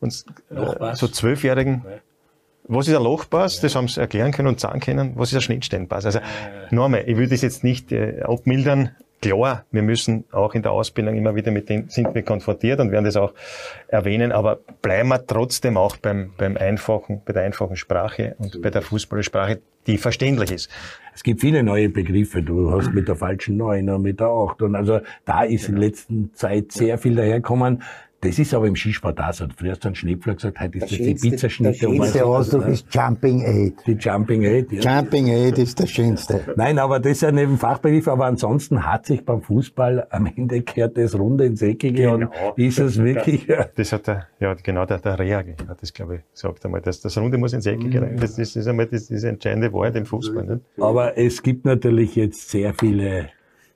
[0.00, 1.84] und äh, so Zwölfjährigen.
[2.68, 3.60] Was ist ein Lochpass?
[3.60, 5.12] Das haben sie erklären können und sagen können.
[5.14, 6.04] Was ist ein Schnittstellenpass?
[6.04, 6.18] Also,
[6.70, 8.90] nochmal, ich will das jetzt nicht äh, abmildern.
[9.22, 12.92] Klar, wir müssen auch in der Ausbildung immer wieder mit dem, sind wir konfrontiert und
[12.92, 13.32] werden das auch
[13.88, 18.70] erwähnen, aber bleiben wir trotzdem auch beim, beim einfachen, bei der einfachen Sprache und bei
[18.70, 20.70] der Fußballsprache, die verständlich ist.
[21.14, 22.42] Es gibt viele neue Begriffe.
[22.42, 26.14] Du hast mit der falschen Neuner, mit der Acht und also da ist in letzter
[26.34, 27.82] Zeit sehr viel daherkommen.
[28.26, 29.46] Das ist aber im Skisport auch so.
[29.56, 31.78] Früher hast du einen Schneepfler gesagt, heute ist das die Pizzaschnitte.
[31.78, 33.74] Der schönste Ausdruck ist Jumping Aid.
[33.86, 34.98] Die Jumping Aid, ja.
[34.98, 36.40] Jumping Aid ist der schönste.
[36.56, 40.62] Nein, aber das ist ja neben Fachbegriff, aber ansonsten hat sich beim Fußball am Ende
[40.62, 42.26] kehrt das runde ins Eckige genau.
[42.26, 43.46] und ist es wirklich...
[43.46, 46.80] Das, das hat der, ja genau, der, der Reage hat das, glaube ich, gesagt einmal.
[46.80, 48.16] Das, das Runde muss ins Eckige rein.
[48.16, 50.44] Das, das ist einmal das, diese entscheidende Wahrheit im Fußball.
[50.44, 50.62] Nicht?
[50.80, 53.28] Aber es gibt natürlich jetzt sehr viele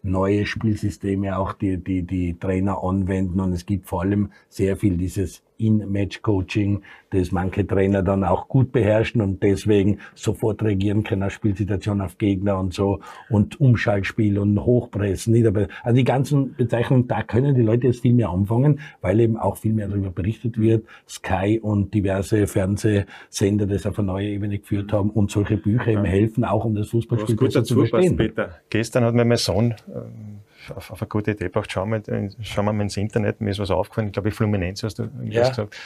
[0.02, 3.40] neue Spielsysteme auch die, die, die Trainer anwenden.
[3.40, 8.72] Und es gibt vor allem sehr viel dieses in-Match-Coaching, das manche Trainer dann auch gut
[8.72, 14.58] beherrschen und deswegen sofort reagieren können auf Spielsituationen, auf Gegner und so und Umschaltspiel und
[14.64, 15.72] Hochpressen, Niederpressen.
[15.82, 19.56] Also die ganzen Bezeichnungen, da können die Leute jetzt viel mehr anfangen, weil eben auch
[19.56, 20.84] viel mehr darüber berichtet wird.
[21.08, 26.04] Sky und diverse Fernsehsender das auf eine neue Ebene geführt haben und solche Bücher eben
[26.04, 28.16] helfen, auch um das Fußballspiel besser zu verstehen.
[28.16, 28.56] Peter.
[28.70, 30.40] Gestern hat mir mein Sohn ähm,
[30.74, 33.58] auf, auf eine gute Idee gebracht, schauen wir, schauen wir mal ins Internet, mir ist
[33.58, 35.48] was aufgefallen, ich glaube ich Fluminense hast du ja.
[35.48, 35.76] gesagt.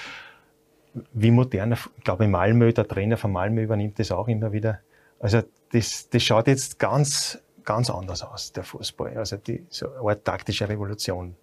[1.13, 4.81] Wie modern, ich glaube Malmö, der Trainer von Malmö übernimmt das auch immer wieder.
[5.19, 9.17] Also das, das schaut jetzt ganz, ganz anders aus, der Fußball.
[9.17, 11.35] Also die, so eine Art taktische Revolution.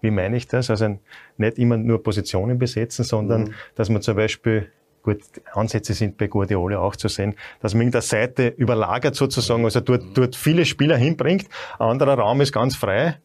[0.00, 0.70] Wie meine ich das?
[0.70, 0.98] Also
[1.36, 3.54] nicht immer nur Positionen besetzen, sondern mhm.
[3.76, 4.72] dass man zum Beispiel
[5.06, 5.22] gut,
[5.54, 9.80] Ansätze sind bei Guardiola auch zu sehen, dass man in der Seite überlagert sozusagen, also
[9.80, 11.46] dort, dort viele Spieler hinbringt,
[11.78, 13.16] ein anderer Raum ist ganz frei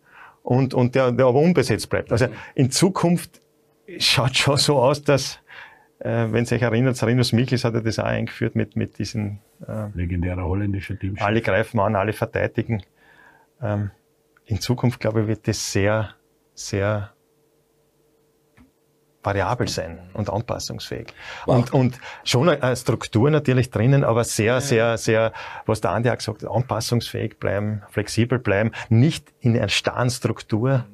[0.44, 2.12] und, und der, der aber unbesetzt bleibt.
[2.12, 3.42] Also in Zukunft
[3.98, 5.40] schaut schon so aus, dass
[6.00, 9.88] äh, wenn sich erinnert, Sarinus Michels hat er das auch eingeführt mit, mit diesen äh,
[9.94, 11.18] legendärer holländischer Team.
[11.20, 12.84] Alle greifen an, alle verteidigen.
[13.62, 13.92] Ähm,
[14.46, 16.14] in Zukunft, glaube ich, wird das sehr,
[16.54, 17.12] sehr
[19.24, 21.08] variabel sein und anpassungsfähig.
[21.46, 21.56] Wow.
[21.56, 25.34] Und, und schon eine Struktur natürlich drinnen, aber sehr, sehr, sehr,
[25.66, 30.86] was der Andi auch gesagt hat, anpassungsfähig bleiben, flexibel bleiben, nicht in einer starren Struktur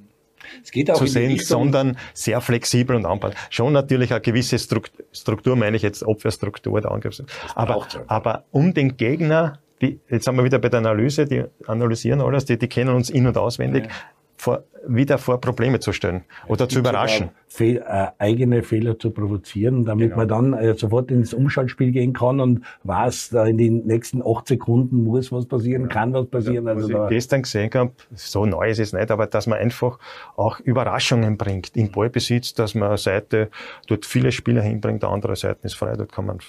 [0.94, 3.42] zu sehen, sondern sehr flexibel und anpassbar.
[3.50, 7.24] Schon natürlich eine gewisse Struktur, Struktur meine ich jetzt Abwehrstruktur, der Angriffs.
[7.56, 12.22] Aber, aber um den Gegner, die, jetzt sind wir wieder bei der Analyse, die analysieren
[12.22, 13.86] alles, die, die kennen uns in- und auswendig.
[13.86, 13.92] Ja
[14.38, 17.30] vor, wieder vor Probleme zu stellen oder zu überraschen.
[17.48, 20.18] Fehl, äh, eigene Fehler zu provozieren, damit genau.
[20.18, 24.48] man dann äh, sofort ins Umschaltspiel gehen kann und weiß, da in den nächsten acht
[24.48, 25.88] Sekunden muss was passieren, ja.
[25.88, 26.68] kann was passieren.
[26.68, 29.98] Also, was ich gestern gesehen habe, so neu ist es nicht, aber dass man einfach
[30.36, 33.50] auch Überraschungen bringt im Ballbesitz, dass man eine Seite
[33.88, 36.40] dort viele Spieler hinbringt, der andere Seite ist frei, dort kann man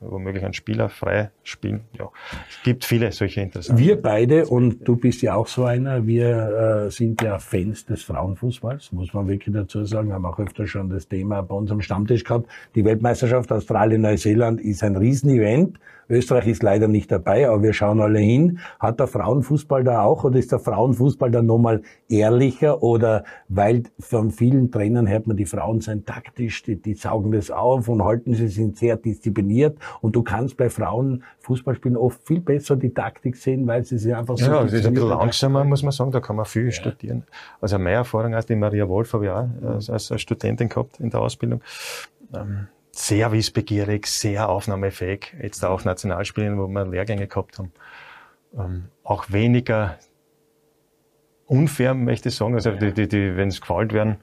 [0.00, 1.80] womöglich einen Spieler frei spielen.
[1.98, 2.10] Ja,
[2.48, 3.82] es gibt viele solche interessanten.
[3.82, 8.02] Wir beide, und du bist ja auch so einer, wir äh, sind ja Fans des
[8.02, 12.24] Frauenfußballs, muss man wirklich dazu sagen, haben auch öfter schon das Thema bei unserem Stammtisch
[12.24, 12.48] gehabt.
[12.74, 18.18] Die Weltmeisterschaft Australien-Neuseeland ist ein Riesenevent, Österreich ist leider nicht dabei, aber wir schauen alle
[18.18, 18.58] hin.
[18.78, 24.30] Hat der Frauenfußball da auch oder ist der Frauenfußball da nochmal ehrlicher oder weil von
[24.30, 28.34] vielen Trainern hört man, die Frauen sind taktisch, die, die saugen das auf und halten,
[28.34, 33.36] sie sind sehr diszipliniert und du kannst bei Frauen Fußballspielen oft viel besser die Taktik
[33.36, 34.50] sehen, weil sie sich einfach so...
[34.50, 36.72] Ja, es ist ein bisschen langsamer, muss man sagen, da kann man viel ja.
[36.72, 37.24] studieren.
[37.60, 41.10] Also meine Erfahrung als die Maria Wolf habe ich auch als, als Studentin gehabt in
[41.10, 41.60] der Ausbildung.
[42.34, 42.68] Ähm,
[42.98, 47.72] sehr wissbegierig, sehr aufnahmefähig, jetzt auch Nationalspielen, wo wir Lehrgänge gehabt haben.
[48.56, 49.98] Ähm, auch weniger
[51.46, 52.54] unfair, möchte ich sagen.
[52.54, 54.16] Also die, die, die wenn es gefällt werden,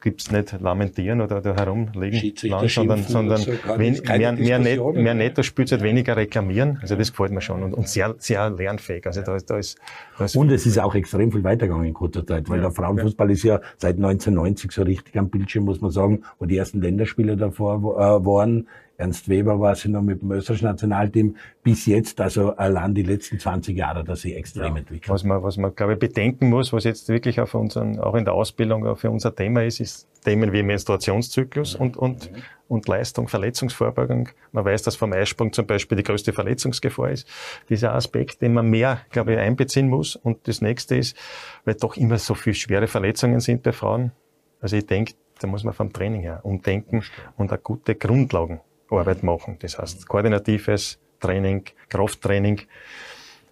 [0.00, 5.14] gibt's nicht lamentieren oder da herumlegen, lang, sondern, sondern so, wen, mehr, mehr, net, mehr
[5.14, 6.78] netto Spielzeit, weniger reklamieren.
[6.80, 9.06] Also das gefällt mir schon und, und sehr, sehr lernfähig.
[9.06, 9.78] Also da, da ist,
[10.18, 12.64] da ist und es ist auch extrem viel weitergegangen in kurzer Zeit, weil ja.
[12.64, 13.32] der Frauenfußball ja.
[13.34, 17.36] ist ja seit 1990 so richtig am Bildschirm, muss man sagen, wo die ersten Länderspiele
[17.36, 18.68] davor äh, waren.
[18.96, 23.40] Ernst Weber war sie noch mit dem österreichischen Nationalteam bis jetzt, also allein die letzten
[23.40, 25.08] 20 Jahre, dass sie extrem ja, entwickelt.
[25.08, 28.24] Was man, was man, glaube ich, bedenken muss, was jetzt wirklich auch, unseren, auch in
[28.24, 32.30] der Ausbildung für unser Thema ist, ist Themen wie Menstruationszyklus und, und,
[32.68, 34.28] und Leistung, Verletzungsvorbeugung.
[34.52, 37.28] Man weiß, dass vom Eisprung zum Beispiel die größte Verletzungsgefahr ist.
[37.68, 40.14] Dieser Aspekt, den man mehr, glaube ich, einbeziehen muss.
[40.14, 41.16] Und das nächste ist,
[41.64, 44.12] weil doch immer so viele schwere Verletzungen sind bei Frauen.
[44.60, 47.02] Also ich denke, da muss man vom Training her umdenken
[47.36, 49.56] und eine gute Grundlagen Arbeit machen.
[49.60, 52.60] Das heißt, koordinatives Training, Krafttraining,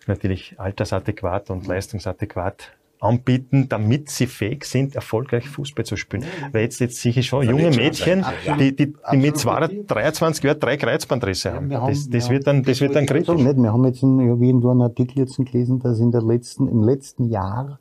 [0.06, 6.24] natürlich altersadäquat und leistungsadäquat anbieten, damit sie fähig sind, erfolgreich Fußball zu spielen.
[6.52, 8.24] Weil jetzt, jetzt sehe ich schon junge Mädchen,
[8.60, 11.68] die, die, die mit 23 Jahren drei Kreuzbandrisse haben.
[11.68, 13.34] Das, das wird dann, das wird dann kritisch.
[13.34, 13.56] Nicht.
[13.56, 16.68] Wir haben jetzt, in, ich habe irgendwo einen Artikel jetzt gelesen, dass in der letzten,
[16.68, 17.80] im letzten Jahr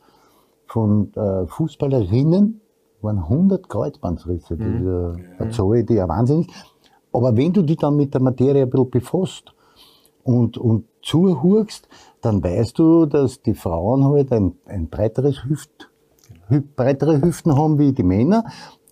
[0.66, 2.62] von äh, Fußballerinnen
[3.02, 4.56] waren 100 Kreuzbandrisse.
[4.56, 4.86] Mhm.
[4.86, 6.48] Das ist eine Zahl, die ja wahnsinnig
[7.14, 9.54] aber wenn du dich dann mit der Materie ein bisschen befasst
[10.24, 11.88] und, und zuhörst,
[12.22, 15.90] dann weißt du, dass die Frauen halt ein, ein breiteres Hüft,
[16.48, 18.46] hü, breitere Hüften haben wie die Männer,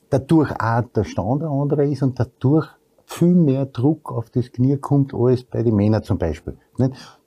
[0.09, 2.67] dadurch auch der Stand der andere ist und dadurch
[3.05, 6.57] viel mehr Druck auf das Knie kommt als bei den Männern zum Beispiel.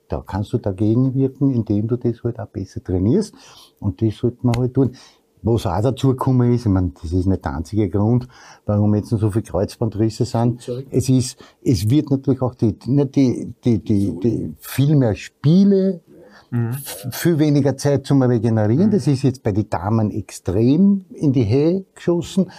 [0.07, 3.33] Da kannst du dagegen wirken, indem du das halt auch besser trainierst.
[3.79, 4.95] Und das sollte man halt tun.
[5.43, 8.27] Was auch dazu gekommen ist, ich meine, das ist nicht der einzige Grund,
[8.65, 10.69] warum jetzt noch so viele Kreuzbandrisse sind.
[10.89, 16.01] Es ist, es wird natürlich auch die, nicht die, die, die, die viel mehr Spiele,
[16.49, 16.73] mhm.
[17.11, 18.87] viel weniger Zeit zum Regenerieren.
[18.87, 18.91] Mhm.
[18.91, 22.49] Das ist jetzt bei den Damen extrem in die Höhe geschossen.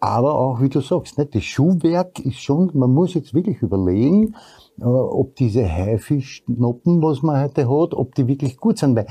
[0.00, 4.34] Aber auch, wie du sagst, nicht, das Schuhwerk ist schon, man muss jetzt wirklich überlegen,
[4.80, 8.96] äh, ob diese Haifischnoppen, was man heute hat, ob die wirklich gut sind.
[8.96, 9.06] Weil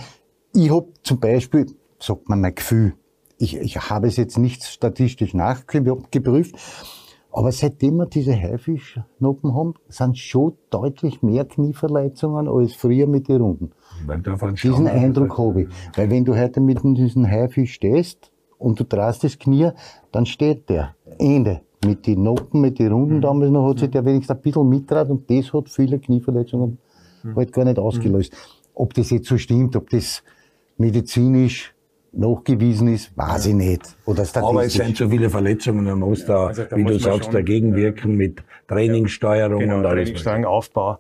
[0.54, 1.68] ich hab zum Beispiel,
[2.00, 2.94] sagt man mein Gefühl,
[3.42, 6.56] ich, ich habe es jetzt nicht statistisch nachgeprüft,
[7.34, 13.42] aber seitdem wir diese Haifischnoppen haben, sind schon deutlich mehr Knieverletzungen als früher mit den
[13.42, 13.72] Runden.
[14.62, 15.70] Diesen Eindruck habe ich.
[15.96, 19.70] Weil wenn du heute mit diesem Haifisch stehst und du drehst das Knie,
[20.12, 20.96] dann steht der.
[21.18, 21.62] Ende.
[21.84, 23.22] Mit den Noppen, mit den Runden mhm.
[23.22, 26.78] damals noch hat sich der wenigstens ein bisschen mitgetragen und das hat viele Knieverletzungen
[27.24, 27.36] mhm.
[27.36, 28.34] halt gar nicht ausgelöst.
[28.76, 30.22] Ob das jetzt so stimmt, ob das
[30.78, 31.71] medizinisch
[32.14, 33.96] nachgewiesen ist, weiß ich nicht.
[34.06, 37.00] Oder Aber es sind so viele Verletzungen, man muss da, also da wie muss du
[37.00, 40.04] sagst, dagegen wirken mit Trainingssteuerung genau, und alles.
[40.06, 41.00] Trainingssteuerung, Aufbau.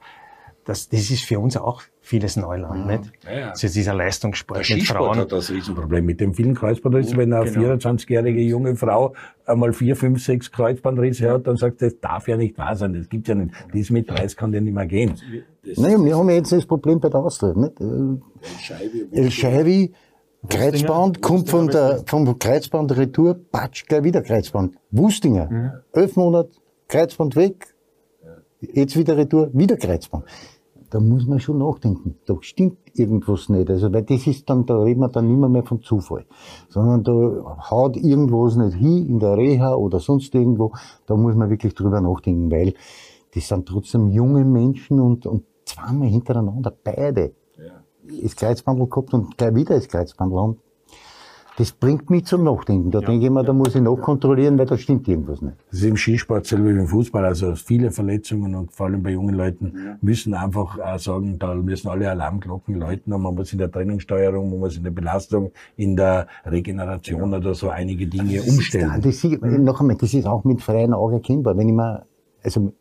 [0.63, 2.97] Das, das ist für uns auch vieles Neuland, ja.
[2.97, 3.11] nicht?
[3.23, 3.49] Ja, ja.
[3.49, 5.17] Also dieser Leistungssport Der mit Frauen.
[5.17, 7.17] hat das Riesenproblem mit dem vielen Kreuzbandrissen.
[7.17, 7.73] Wenn eine genau.
[7.73, 9.13] 24-jährige junge Frau
[9.45, 12.93] einmal vier, fünf, sechs Kreuzbandrisse hat, dann sagt sie, das darf ja nicht wahr sein,
[12.93, 13.53] das gibt's ja nicht.
[13.73, 15.15] Das mit 30 kann ja nicht mehr gehen.
[15.77, 17.79] Nein, wir haben jetzt das Problem bei der Austria, nicht?
[19.11, 19.93] El Scheibi,
[20.49, 24.75] Kreuzband kommt von der, vom Kreuzband Retour, patsch, gleich wieder Kreuzband.
[24.89, 25.71] Wustinger, mhm.
[25.93, 26.51] elf Monate,
[26.87, 27.75] Kreuzband weg,
[28.59, 30.25] jetzt wieder Retour, wieder Kreuzband.
[30.89, 32.17] Da muss man schon nachdenken.
[32.25, 33.69] Da stimmt irgendwas nicht.
[33.69, 36.25] Also, weil das ist dann, da reden wir dann nicht mehr von Zufall.
[36.67, 40.73] Sondern da haut irgendwas nicht hin, in der Reha oder sonst irgendwo.
[41.05, 42.73] Da muss man wirklich drüber nachdenken, weil
[43.33, 47.31] das sind trotzdem junge Menschen und, und zweimal hintereinander, beide
[48.21, 50.57] das Kreuzbandel gehabt und gleich wieder das Kreuzbandel haben.
[51.57, 52.91] Das bringt mich zum Nachdenken.
[52.91, 55.57] Da ja, denke ich mir, da muss ich nachkontrollieren, weil da stimmt irgendwas nicht.
[55.69, 57.25] Das ist im Skisport selber wie im Fußball.
[57.25, 59.97] Also viele Verletzungen und vor allem bei jungen Leuten ja.
[60.01, 64.49] müssen einfach auch sagen, da müssen alle Alarmglocken läuten und man muss in der Trainingssteuerung,
[64.49, 69.03] man muss in der Belastung, in der Regeneration oder so einige Dinge das umstellen.
[69.03, 71.57] Ist, das ist, noch einmal, das ist auch mit freien Augen erkennbar.
[71.57, 72.05] Wenn ich mir,
[72.43, 72.71] also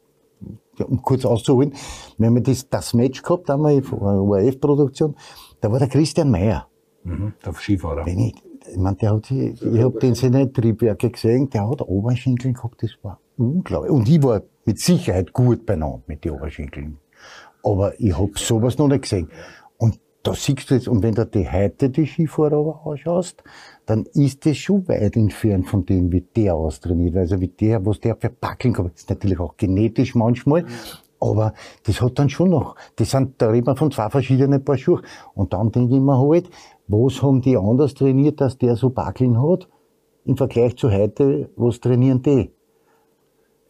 [0.88, 1.74] um kurz auszuholen,
[2.18, 5.16] wir haben das, das Match gehabt, einmal von einer ORF-Produktion,
[5.60, 6.66] da war der Christian Meyer.
[7.04, 8.06] Mhm, der Skifahrer.
[8.06, 8.34] Wenn ich,
[8.70, 12.82] ich meine, der hat, ich, ich habe den seine Triebwerke gesehen, der hat Oberschenkel gehabt,
[12.82, 13.92] das war unglaublich.
[13.92, 16.98] Und ich war mit Sicherheit gut beieinander mit den Oberschenkeln.
[17.62, 19.30] Aber ich hab sowas noch nicht gesehen.
[19.78, 23.42] Und da siehst du jetzt, und wenn du die heute die Skifahrer anschaust,
[23.90, 27.16] dann ist das schon weit entfernt von dem, wie der austrainiert.
[27.16, 30.64] Also wie der, was der für Backeln kommt, ist natürlich auch genetisch manchmal,
[31.18, 34.78] aber das hat dann schon noch, das sind, da reden wir von zwei verschiedenen Paar
[34.78, 35.02] Schuhe.
[35.34, 36.48] Und dann denke ich mir halt,
[36.86, 39.68] was haben die anders trainiert, dass der so Backeln hat,
[40.24, 42.52] im Vergleich zu heute, was trainieren die?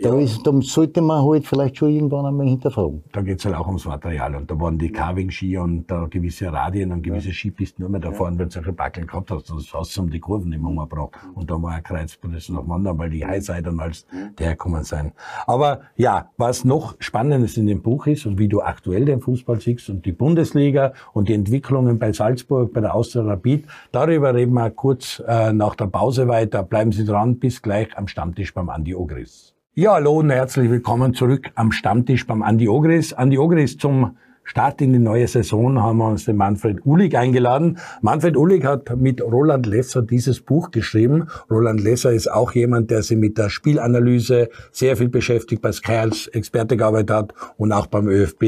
[0.02, 0.20] Da, Ja.
[0.20, 3.02] ist, da sollte man halt vielleicht schon irgendwann einmal hinterfragen.
[3.12, 4.34] Da geht's halt auch ums Material.
[4.34, 8.10] Und da waren die Carving-Ski und da gewisse Radien und gewisse Skipisten nur mehr da
[8.10, 9.50] fahren, wenn du solche Backeln gehabt hast.
[9.50, 11.10] Das hast du um die Kurven nicht mehr umgebracht.
[11.34, 14.06] Und da war ein Kreuzpress noch wandern, weil die Highsider als
[14.38, 15.12] der gekommen sein.
[15.46, 19.60] Aber ja, was noch Spannendes in dem Buch ist und wie du aktuell den Fußball
[19.60, 24.54] siehst und die Bundesliga und die Entwicklungen bei Salzburg, bei der Austria Rapid, darüber reden
[24.54, 26.62] wir kurz äh, nach der Pause weiter.
[26.62, 29.54] Bleiben Sie dran, bis gleich am Stammtisch beim Andi Ogris.
[29.74, 33.12] Ja, hallo und herzlich willkommen zurück am Stammtisch beim Andi Ogris.
[33.12, 37.78] Andi Ogris zum Start in die neue Saison haben wir uns den Manfred Uhlig eingeladen.
[38.00, 41.28] Manfred Uhlig hat mit Roland Lesser dieses Buch geschrieben.
[41.48, 45.92] Roland Lesser ist auch jemand, der sich mit der Spielanalyse sehr viel beschäftigt, bei Sky
[45.92, 48.42] als Experte gearbeitet hat und auch beim ÖFB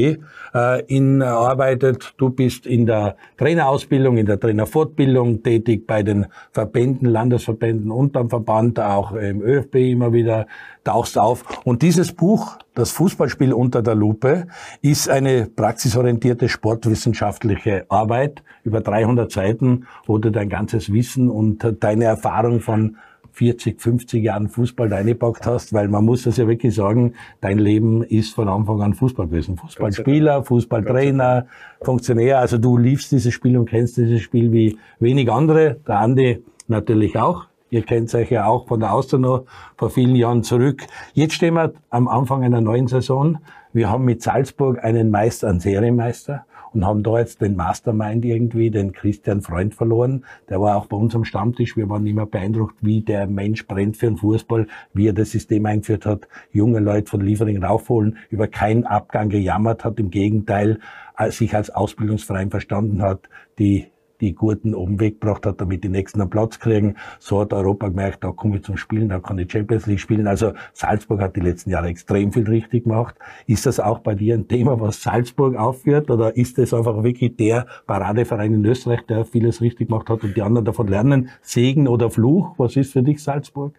[0.53, 2.15] äh, in, äh, arbeitet.
[2.17, 8.29] Du bist in der Trainerausbildung, in der Trainerfortbildung tätig bei den Verbänden, Landesverbänden und beim
[8.29, 10.47] Verband, auch im ÖFB immer wieder
[10.83, 11.43] tauchst auf.
[11.63, 14.47] Und dieses Buch, das Fußballspiel unter der Lupe,
[14.81, 22.05] ist eine praxisorientierte sportwissenschaftliche Arbeit über 300 Seiten, wo du dein ganzes Wissen und deine
[22.05, 22.97] Erfahrung von
[23.33, 28.03] 40, 50 Jahren Fußball reingepackt hast, weil man muss das ja wirklich sagen, dein Leben
[28.03, 29.57] ist von Anfang an Fußball gewesen.
[29.57, 31.47] Fußballspieler, Fußballtrainer,
[31.81, 35.77] Funktionär, also du liebst dieses Spiel und kennst dieses Spiel wie wenig andere.
[35.87, 37.47] Der Andi natürlich auch.
[37.73, 39.45] Ihr kennt euch ja auch von der noch
[39.77, 40.85] vor vielen Jahren zurück.
[41.13, 43.39] Jetzt stehen wir am Anfang einer neuen Saison.
[43.73, 48.69] Wir haben mit Salzburg einen Meister, einen Serienmeister und haben da jetzt den Mastermind irgendwie,
[48.69, 50.23] den Christian Freund verloren.
[50.49, 51.75] Der war auch bei uns am Stammtisch.
[51.75, 55.65] Wir waren immer beeindruckt, wie der Mensch brennt für den Fußball, wie er das System
[55.65, 60.77] eingeführt hat, junge Leute von Liefering raufholen, über keinen Abgang gejammert hat, im Gegenteil,
[61.15, 63.87] als sich als Ausbildungsverein verstanden hat, die
[64.23, 66.95] die Gurten oben weggebracht hat, damit die Nächsten einen Platz kriegen.
[67.19, 70.27] So hat Europa gemerkt, da komme ich zum Spielen, da kann ich Champions League spielen.
[70.27, 73.15] Also Salzburg hat die letzten Jahre extrem viel richtig gemacht.
[73.47, 76.09] Ist das auch bei dir ein Thema, was Salzburg aufführt?
[76.09, 80.35] Oder ist das einfach wirklich der Paradeverein in Österreich, der vieles richtig gemacht hat und
[80.35, 81.29] die anderen davon lernen?
[81.41, 82.53] Segen oder Fluch?
[82.57, 83.75] Was ist für dich Salzburg?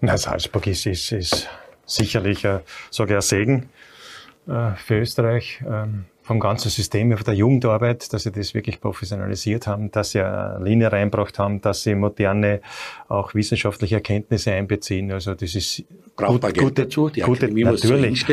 [0.00, 1.48] Na, Salzburg ist, ist, ist
[1.86, 2.60] sicherlich, äh,
[2.98, 3.68] ein Segen
[4.46, 5.62] äh, für Österreich.
[5.68, 10.20] Ähm, vom ganzen System, von der Jugendarbeit, dass sie das wirklich professionalisiert haben, dass sie
[10.20, 12.60] eine Linie reinbracht haben, dass sie moderne,
[13.08, 15.10] auch wissenschaftliche Erkenntnisse einbeziehen.
[15.10, 15.84] Also das ist
[16.16, 17.08] Braucht man Geld dazu?
[17.08, 18.26] Die Akademie muss so natürlich,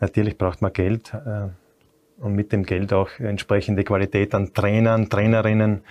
[0.00, 1.46] natürlich braucht man Geld äh,
[2.20, 5.82] und mit dem Geld auch entsprechende Qualität an Trainern, Trainerinnen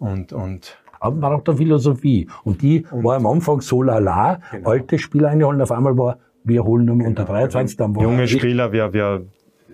[0.00, 2.26] und, und Aber man braucht eine Philosophie.
[2.42, 6.86] Und die war am Anfang so lala, alte Spieler einholen, auf einmal war, wir holen
[6.86, 9.26] nur unter 23, dann war junge Spieler, wir, wir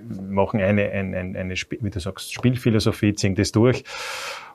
[0.09, 3.85] machen eine, eine, eine, eine wie du sagst, Spielphilosophie, ziehen das durch,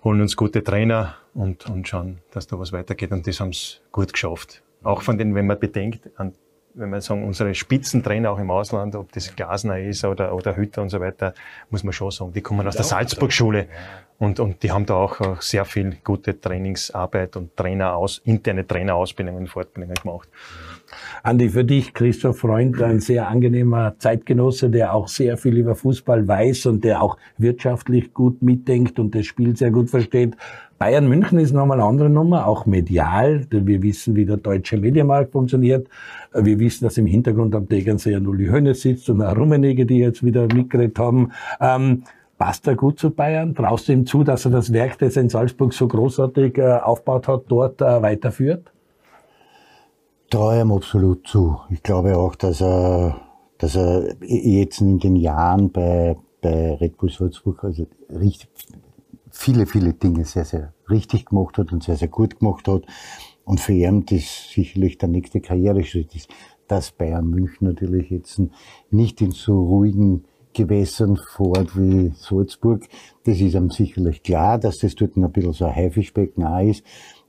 [0.04, 3.12] holen uns gute Trainer und, und schauen, dass da was weitergeht.
[3.12, 4.64] Und das haben sie gut geschafft.
[4.84, 6.34] Auch von den, wenn man bedenkt, an,
[6.78, 10.82] wenn man sagen, unsere Spitzentrainer auch im Ausland, ob das Glasner ist oder, oder Hütter
[10.82, 11.34] und so weiter,
[11.70, 13.68] muss man schon sagen, die kommen aus der Salzburg-Schule.
[14.20, 19.42] Und, und die haben da auch, sehr viel gute Trainingsarbeit und Trainer aus, interne Trainerausbildungen
[19.42, 20.30] und Fortbildungen gemacht.
[21.23, 26.28] Andi, für dich, Christoph Freund, ein sehr angenehmer Zeitgenosse, der auch sehr viel über Fußball
[26.28, 30.36] weiß und der auch wirtschaftlich gut mitdenkt und das Spiel sehr gut versteht.
[30.78, 33.45] Bayern München ist nochmal eine andere Nummer, auch medial.
[33.45, 35.88] denn Wir wissen, wie der deutsche Medienmarkt funktioniert.
[36.34, 40.23] Wir wissen, dass im Hintergrund am Tegernsee ein Uli sitzt und ein Rummenigge, die jetzt
[40.23, 41.32] wieder mitgeredet haben.
[41.60, 42.04] Ähm,
[42.38, 43.56] Passt er gut zu Bayern?
[43.56, 46.78] Traust du ihm zu, dass er das Werk, das er in Salzburg so großartig äh,
[46.78, 48.71] aufgebaut hat, dort äh, weiterführt?
[50.30, 51.58] Traue ihm absolut zu.
[51.70, 53.22] Ich glaube auch, dass er,
[53.58, 58.50] dass er jetzt in den Jahren bei, bei Red Bull Salzburg also richtig,
[59.32, 62.84] viele, viele Dinge sehr, sehr richtig gemacht hat und sehr, sehr gut gemacht hat.
[63.46, 66.30] Und für ihn das sicherlich der nächste Karriereschritt ist,
[66.68, 68.42] dass Bayern München natürlich jetzt
[68.92, 72.88] nicht in so ruhigen Gewässern fährt wie Salzburg.
[73.24, 76.84] Das ist ihm sicherlich klar, dass das dort ein bisschen so ein Haifischbecken auch ist.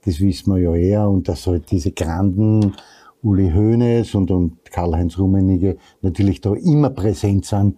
[0.05, 1.09] Das wissen wir ja eher.
[1.09, 2.73] Und dass halt diese Granden,
[3.21, 7.77] Uli Hoeneß und, und Karl-Heinz Rummenigge natürlich da immer präsent sind.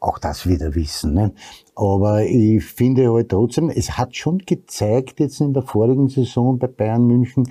[0.00, 1.14] Auch das wieder wissen.
[1.14, 1.32] Ne?
[1.74, 6.68] Aber ich finde halt trotzdem, es hat schon gezeigt jetzt in der vorigen Saison bei
[6.68, 7.50] Bayern München,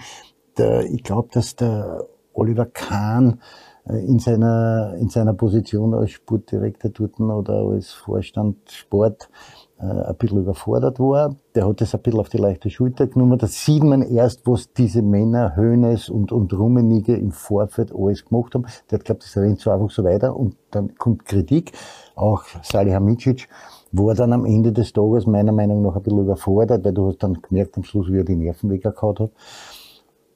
[0.58, 3.42] der, ich glaube, dass der Oliver Kahn
[3.86, 9.30] äh, in seiner, in seiner Position als Sportdirektor dort oder als Vorstand Sport
[9.80, 11.36] äh, ein bisschen überfordert war.
[11.54, 13.38] Der hat das ein bisschen auf die leichte Schulter genommen.
[13.38, 18.56] Da sieht man erst, was diese Männer, Hönes und, und Rummenigge im Vorfeld alles gemacht
[18.56, 18.66] haben.
[18.90, 21.74] Der hat glaubt, das rennt so einfach so weiter und dann kommt Kritik.
[22.16, 23.48] Auch Salihamidzic
[23.92, 27.22] war dann am Ende des Tages meiner Meinung nach ein bisschen überfordert, weil du hast
[27.22, 29.32] dann gemerkt am Schluss, wie er die Nerven weggehauen hat.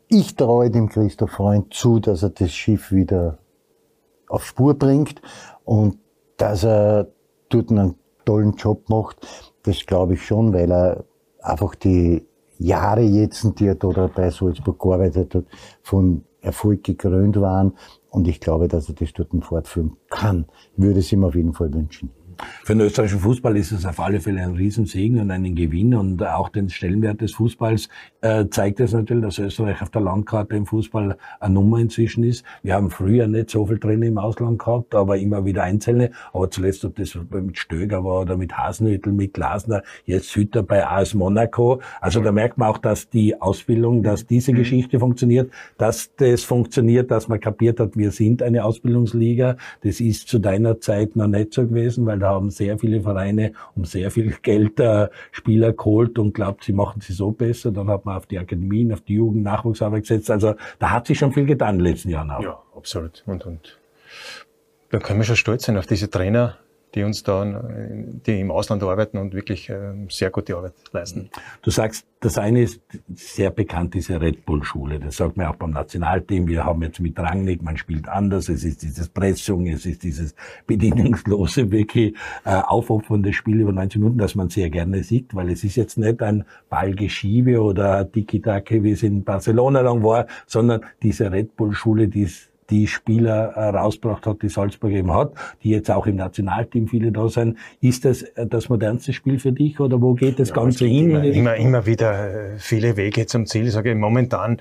[0.08, 3.38] Ich traue dem Christoph Freund zu, dass er das Schiff wieder
[4.27, 5.21] auf Spur bringt
[5.63, 5.97] und
[6.38, 7.08] dass er
[7.49, 7.95] dort einen
[8.26, 9.18] tollen Job macht.
[9.64, 11.04] Das glaube ich schon, weil er
[11.42, 12.26] einfach die
[12.58, 15.46] Jahre jetzt, die er da bei Salzburg gearbeitet hat,
[15.82, 17.74] von Erfolg gekrönt waren.
[18.10, 20.46] Und ich glaube, dass er das dort fortführen kann.
[20.76, 22.12] Würde es ihm auf jeden Fall wünschen.
[22.63, 26.24] Für den österreichischen Fußball ist es auf alle Fälle ein Riesensegen und einen Gewinn und
[26.24, 27.89] auch den Stellenwert des Fußballs
[28.22, 32.46] äh, zeigt es natürlich, dass Österreich auf der Landkarte im Fußball eine Nummer inzwischen ist.
[32.63, 36.12] Wir haben früher nicht so viel Trainer im Ausland gehabt, aber immer wieder einzelne.
[36.34, 40.86] Aber zuletzt, ob das mit Stöger war oder mit Hasenhüttel, mit Glasner, jetzt Hütter bei
[40.88, 41.82] AS Monaco.
[42.00, 47.12] Also da merkt man auch, dass die Ausbildung, dass diese Geschichte funktioniert, dass das funktioniert,
[47.12, 49.58] dass man kapiert hat, wir sind eine Ausbildungsliga.
[49.84, 53.54] Das ist zu deiner Zeit noch nicht so gewesen, weil da haben sehr viele Vereine
[53.76, 57.72] um sehr viel Geld äh, Spieler geholt und glaubt, sie machen sie so besser.
[57.72, 60.32] Dann hat man auf die Akademien, auf die Jugend, Nachwuchsarbeit gesetzt.
[60.32, 62.44] Also da hat sich schon viel getan in den letzten Jahren auch.
[62.44, 63.24] Ja, absolut.
[63.26, 63.80] Und, und
[64.89, 66.58] da können wir schon stolz sein auf diese Trainer,
[66.95, 67.63] die uns da,
[68.25, 71.30] die im Ausland arbeiten und wirklich äh, sehr gute Arbeit leisten.
[71.62, 72.82] Du sagst, das eine ist
[73.15, 74.99] sehr bekannt, diese Red Bull Schule.
[74.99, 76.47] Das sagt man auch beim Nationalteam.
[76.47, 78.47] Wir haben jetzt mit Rangnick, man spielt anders.
[78.47, 80.36] Es ist dieses Pressung, es ist dieses
[80.67, 85.63] bedingungslose, wirklich äh, aufopfernde Spiel über 90 Minuten, das man sehr gerne sieht, weil es
[85.63, 91.32] ist jetzt nicht ein Ballgeschiebe oder Tiki-Taka, wie es in Barcelona lang war, sondern diese
[91.32, 95.70] Red Bull Schule, die ist die Spieler äh, rausgebracht hat, die Salzburg eben hat, die
[95.70, 97.58] jetzt auch im Nationalteam viele da sind.
[97.82, 101.12] Ist das äh, das modernste Spiel für dich oder wo geht das ja, Ganze hin?
[101.12, 103.68] Immer, immer, immer wieder äh, viele Wege zum Ziel.
[103.68, 104.60] Ich sage momentan,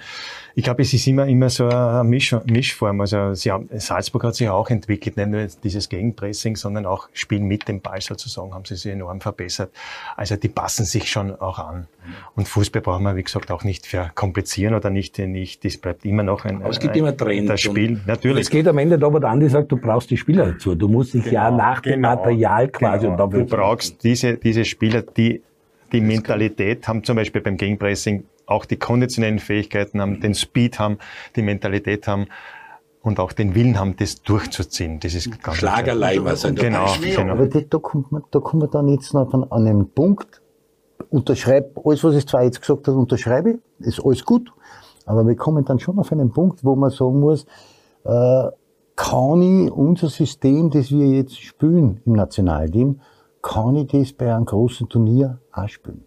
[0.55, 3.01] ich glaube, es ist immer, immer so eine Misch, Mischform.
[3.01, 7.44] Also sie haben, Salzburg hat sich auch entwickelt, nicht nur dieses Gegenpressing, sondern auch Spielen
[7.44, 9.70] mit dem Ball sozusagen, haben sie sich enorm verbessert.
[10.16, 11.87] Also die passen sich schon auch an.
[12.35, 16.23] Und Fußball brauchen wir, wie gesagt, auch nicht verkomplizieren oder nicht, nicht, das bleibt immer
[16.23, 17.49] noch ein, Aber es gibt ein, immer Trend.
[17.49, 18.42] Das Spiel natürlich.
[18.42, 20.75] Es geht am Ende da, wo der Andi sagt, du brauchst die Spieler dazu.
[20.75, 23.07] Du musst dich genau, ja nach genau, dem Material quasi.
[23.07, 23.27] Genau.
[23.27, 25.42] du brauchst diese, diese Spieler, die
[25.92, 30.99] die Mentalität haben, zum Beispiel beim Gegenpressing, auch die konditionellen Fähigkeiten haben, den Speed haben,
[31.37, 32.27] die Mentalität haben
[33.03, 35.01] und auch den Willen haben, das durchzuziehen.
[35.01, 37.33] Das ist ganz Schlagerleiber sind genau, genau.
[37.33, 40.42] Aber da, da, kommt man, da kommt man dann jetzt noch an, an einen Punkt,
[41.11, 44.51] unterschreibe, alles was ich zwar jetzt gesagt habe, unterschreibe, ist alles gut,
[45.07, 47.46] aber wir kommen dann schon auf einen Punkt, wo man sagen muss,
[48.05, 48.49] äh,
[48.96, 53.01] kann ich unser System, das wir jetzt spielen im Nationalteam,
[53.42, 56.05] kann ich das bei einem großen Turnier auch spielen?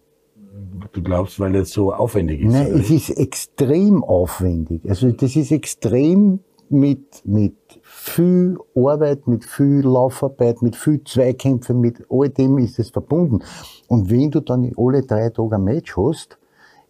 [0.92, 2.52] Du glaubst, weil es so aufwendig ist?
[2.52, 4.88] Nein, es ist extrem aufwendig.
[4.88, 7.56] Also das ist extrem mit, mit
[8.04, 13.42] viel Arbeit, mit viel Laufarbeit, mit viel Zweikämpfen, mit all dem ist es verbunden.
[13.88, 16.38] Und wenn du dann alle drei Tage ein Match hast,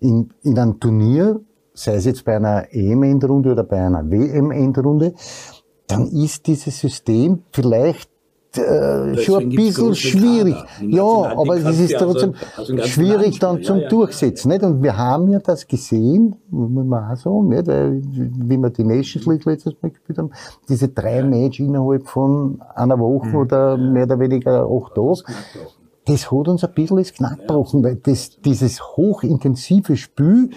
[0.00, 1.40] in, in einem Turnier,
[1.72, 5.14] sei es jetzt bei einer EM-Endrunde oder bei einer WM-Endrunde,
[5.86, 8.10] dann ist dieses System vielleicht
[8.58, 10.56] äh, schon ein bisschen schwierig.
[10.80, 14.50] Ja, aber es ist trotzdem also, also schwierig dann zum ja, Durchsetzen.
[14.50, 14.68] Ja, ja.
[14.68, 14.76] Nicht?
[14.76, 17.66] Und wir haben ja das gesehen, muss man auch sagen, nicht?
[17.66, 20.30] Weil, wie wir die Nations League letztes Mal gespielt haben,
[20.68, 23.36] diese drei Match innerhalb von einer Woche mhm.
[23.36, 25.22] oder mehr oder weniger acht Tage,
[26.06, 30.50] das hat uns ein bisschen das Knack gebrochen, weil das, dieses hochintensive Spiel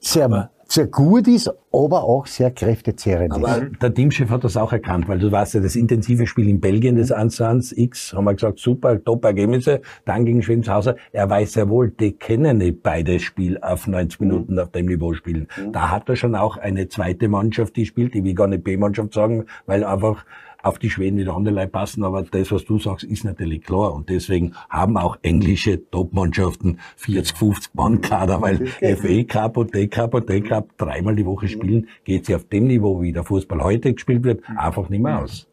[0.00, 0.28] sehr
[0.68, 3.82] sehr gut ist, aber auch sehr kräftezehrend aber ist.
[3.82, 6.96] der Teamchef hat das auch erkannt, weil du weißt ja, das intensive Spiel in Belgien
[6.96, 10.96] des Ansans X, haben wir gesagt, super, top Ergebnisse, dann gegen Schwenzhauser.
[11.12, 14.26] Er weiß sehr wohl, die kennen nicht beide Spiel auf 90 mhm.
[14.26, 15.48] Minuten auf dem Niveau spielen.
[15.56, 15.72] Mhm.
[15.72, 19.14] Da hat er schon auch eine zweite Mannschaft, die spielt, ich will gar nicht B-Mannschaft
[19.14, 20.24] sagen, weil einfach
[20.64, 23.94] auf die Schweden wieder andere passen, aber das, was du sagst, ist natürlich klar.
[23.94, 30.14] Und deswegen haben auch englische Top-Mannschaften 40, 50 Mann Kader, weil FA Cup und D-Cup
[30.14, 33.92] und D-Cup dreimal die Woche spielen, geht sie auf dem Niveau, wie der Fußball heute
[33.92, 35.46] gespielt wird, einfach nicht mehr aus.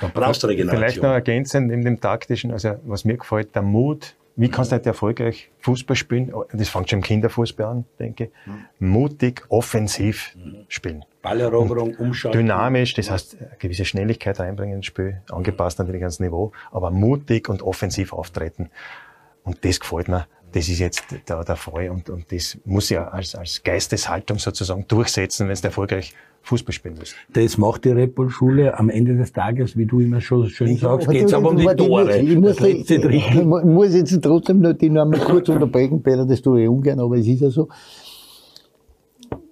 [0.00, 0.82] Da brauchst du Regeneration.
[0.82, 4.76] Vielleicht noch ergänzend in dem taktischen, also was mir gefällt, der Mut, wie kannst du
[4.76, 6.32] heute erfolgreich Fußball spielen?
[6.52, 8.30] Das fängt schon im Kinderfußball an, denke ich.
[8.78, 10.34] Mutig, offensiv
[10.68, 11.04] spielen.
[11.20, 12.40] Balleroberung, Umschalten.
[12.40, 17.50] Dynamisch, das heißt, eine gewisse Schnelligkeit reinbringen ins Spiel, angepasst natürlich ans Niveau, aber mutig
[17.50, 18.70] und offensiv auftreten.
[19.42, 20.26] Und das gefällt mir.
[20.52, 24.84] Das ist jetzt der, der Fall und, und das muss ja als, als Geisteshaltung sozusagen
[24.88, 27.14] durchsetzen, wenn es erfolgreich Fußball spielen willst.
[27.32, 30.68] Das macht die Red Bull Schule am Ende des Tages, wie du immer schon schön
[30.68, 32.04] Ich- sagst, geht es aber um die Tore.
[32.04, 36.24] muss- Ich muss, ich, ich muss jetzt trotzdem noch die noch mal kurz unterbrechen, Peter,
[36.24, 37.68] das tue ich ungern, aber es ist ja so.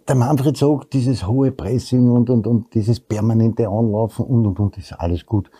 [0.08, 4.78] Der Manfred sagt, dieses hohe Pressing und, und, und dieses permanente Anlaufen und, und, und,
[4.78, 5.50] ist alles gut.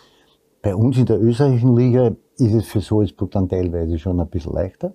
[0.63, 4.53] Bei uns in der österreichischen Liga ist es für Salzburg dann teilweise schon ein bisschen
[4.53, 4.93] leichter.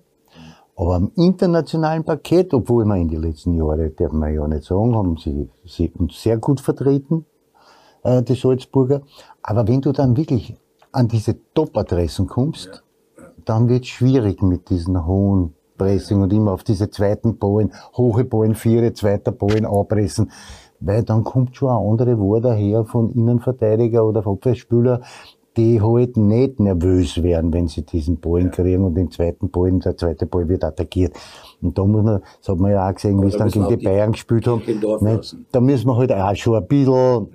[0.77, 4.95] Aber am internationalen Parkett, obwohl wir in den letzten Jahren, darf man ja nicht sagen,
[4.95, 7.25] haben sie, sie uns sehr gut vertreten,
[8.03, 9.01] äh, die Salzburger.
[9.41, 10.55] Aber wenn du dann wirklich
[10.91, 12.83] an diese Top-Adressen kommst,
[13.45, 18.23] dann wird es schwierig mit diesen hohen Pressing und immer auf diese zweiten Ballen, hohe
[18.25, 20.31] Ballen, vierte, zweiter Ballen abpressen.
[20.79, 25.01] Weil dann kommt schon ein andere Wort daher von Innenverteidiger oder von Abwehrspieler,
[25.57, 29.97] die halt nicht nervös werden, wenn sie diesen Ballen kriegen und den zweiten Ballen, der
[29.97, 31.15] zweite Ball wird attackiert.
[31.61, 33.67] Und da muss man, das hat man ja auch gesehen, wie es da dann gegen
[33.67, 34.61] die die Bayern gespielt haben.
[35.51, 37.27] Da müssen wir halt auch schon ein bisschen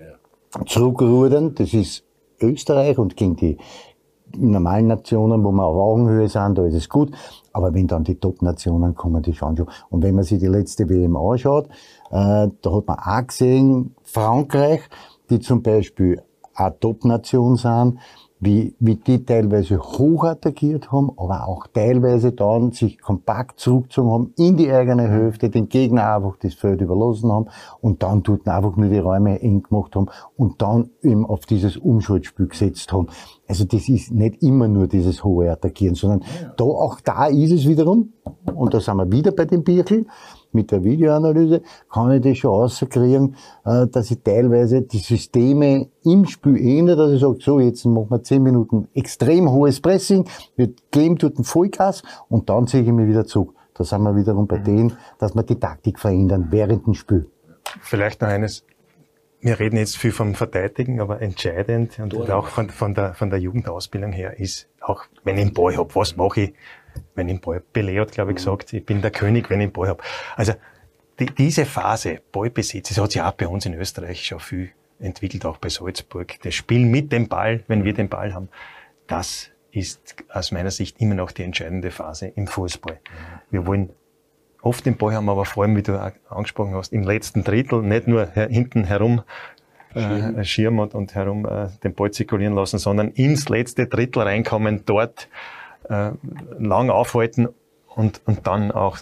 [0.66, 1.55] zurückrudern.
[1.55, 2.05] Das ist
[2.41, 3.59] Österreich und gegen die
[4.37, 7.11] normalen Nationen, wo wir auf Augenhöhe sind, da ist es gut.
[7.53, 9.68] Aber wenn dann die Top-Nationen kommen, die schauen schon.
[9.89, 11.66] Und wenn man sich die letzte WM anschaut,
[12.11, 14.83] äh, da hat man auch gesehen, Frankreich,
[15.31, 16.23] die zum Beispiel
[16.66, 17.98] eine Top-Nation sind,
[18.40, 24.32] wie, wie die teilweise hoch attackiert haben, aber auch teilweise dann sich kompakt zurückgezogen haben
[24.38, 27.48] in die eigene Hälfte, den Gegner einfach das Feld überlassen haben
[27.82, 30.06] und dann dort einfach nur die Räume eng gemacht haben
[30.36, 33.08] und dann eben auf dieses Umschaltspiel gesetzt haben.
[33.46, 36.24] Also das ist nicht immer nur dieses hohe Attackieren, sondern
[36.56, 38.14] da, auch da ist es wiederum,
[38.54, 40.06] und da sind wir wieder bei dem Birkel,
[40.53, 46.26] mit der Videoanalyse kann ich das schon rauskriegen, äh, dass ich teilweise die Systeme im
[46.26, 50.70] Spiel ändere, dass ich sage, so, jetzt machen wir 10 Minuten extrem hohes Pressing, wir
[50.90, 53.55] kleben dort ein Vollgas und dann ziehe ich mich wieder zurück.
[53.74, 57.30] Da sind wir wiederum bei denen, dass wir die Taktik verändern während dem Spiel.
[57.80, 58.64] Vielleicht noch eines.
[59.40, 63.38] Wir reden jetzt viel vom Verteidigen, aber entscheidend und auch von, von, der, von der
[63.38, 66.55] Jugendausbildung her ist auch, wenn ich einen Ball hab, was mache ich,
[67.14, 69.64] wenn ich einen Ball, Pelé hat, glaube ich, gesagt, ich bin der König, wenn ich
[69.64, 70.03] einen Ball hab.
[70.36, 70.55] Also,
[71.18, 75.45] die, diese Phase, Ballbesitz, das hat sich auch bei uns in Österreich schon viel entwickelt,
[75.45, 76.38] auch bei Salzburg.
[76.43, 78.49] Das Spiel mit dem Ball, wenn wir den Ball haben,
[79.07, 82.99] das ist aus meiner Sicht immer noch die entscheidende Phase im Fußball.
[83.51, 83.91] Wir wollen
[84.62, 88.07] oft den Ball haben, aber vor allem, wie du angesprochen hast, im letzten Drittel nicht
[88.07, 89.22] nur hinten herum
[89.95, 94.82] äh, schirmen und, und herum äh, den Ball zirkulieren lassen, sondern ins letzte Drittel reinkommen,
[94.86, 95.28] dort
[95.91, 96.12] äh,
[96.59, 97.49] lang aufhalten
[97.95, 98.99] und, und dann auch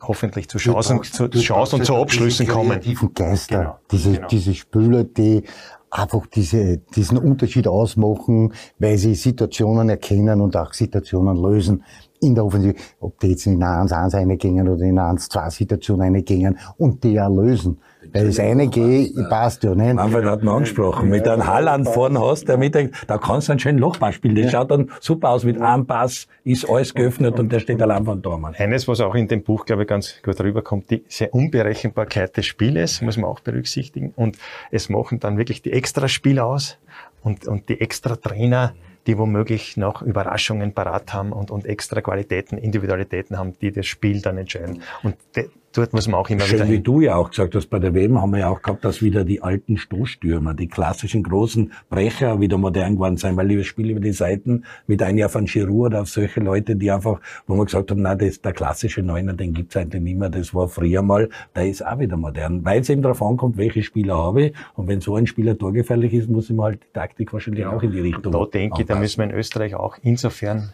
[0.00, 2.80] hoffentlich zu Chancen, zu Chancen und zu Abschlüssen kommen.
[3.14, 4.28] Geister, Genau, diese, genau.
[4.28, 5.44] diese Spieler, die
[5.90, 11.82] einfach diese, diesen Unterschied ausmachen, weil sie Situationen erkennen und auch Situationen lösen
[12.20, 16.58] in der Offensive, ob die jetzt in eine 1-1 reingingen oder in eine 1-2-Situation reingingen
[16.76, 17.80] und die auch lösen.
[18.12, 19.94] Weil das eine geht, passt ja nicht.
[19.94, 23.58] Manfred hat mir angesprochen, mit einem Halland vorne hast, der mitdenkt, da kannst du einen
[23.58, 24.36] schönen Lochpass spielen.
[24.36, 25.44] Das schaut dann super aus.
[25.44, 28.54] Mit einem Pass ist alles geöffnet und der steht allein vor dem Tormann.
[28.54, 32.46] Eines, was auch in dem Buch, glaube ich, ganz gut rüberkommt, die sehr Unberechenbarkeit des
[32.46, 34.12] Spieles, muss man auch berücksichtigen.
[34.14, 34.38] Und
[34.70, 36.78] es machen dann wirklich die Extraspieler aus
[37.22, 38.74] und, und die Extra-Trainer,
[39.06, 44.20] die womöglich noch Überraschungen parat haben und, und extra Qualitäten, Individualitäten haben, die das Spiel
[44.20, 44.82] dann entscheiden.
[45.02, 46.82] Und de, dort muss man auch immer wieder Schön, wie hin.
[46.82, 49.24] du ja auch gesagt hast, bei der WM haben wir ja auch gehabt, dass wieder
[49.24, 54.00] die alten Stoßstürmer, die klassischen großen Brecher wieder modern geworden sind, weil ich spiele über
[54.00, 57.64] die Seiten mit einem Jahr von Giroud oder auf solche Leute, die einfach, wo wir
[57.64, 61.02] gesagt haben, nein, das, der klassische Neuner, den gibt's eigentlich nicht mehr, das war früher
[61.02, 64.54] mal, der ist auch wieder modern, weil es eben darauf ankommt, welche Spieler habe ich.
[64.74, 67.82] Und wenn so ein Spieler torgefährlich ist, muss ich mal halt die Taktik wahrscheinlich auch
[67.82, 70.72] in die Richtung Da denke ich, da müssen wir in Österreich auch insofern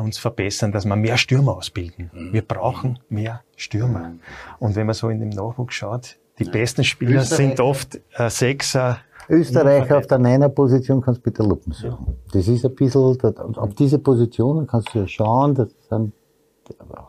[0.00, 2.10] uns verbessern, dass wir mehr Stürmer ausbilden.
[2.12, 2.32] Mhm.
[2.32, 4.12] Wir brauchen mehr Stürmer.
[4.58, 8.30] Und wenn man so in dem Nachwuchs schaut, die besten Spieler Österreich- sind oft äh,
[8.30, 8.98] Sechser.
[9.28, 12.16] Österreicher auf der Neiner-Position kannst du bitte Lupen suchen.
[12.32, 16.12] Das ist ein bisschen, da- auf diese Positionen kannst du ja schauen, da sind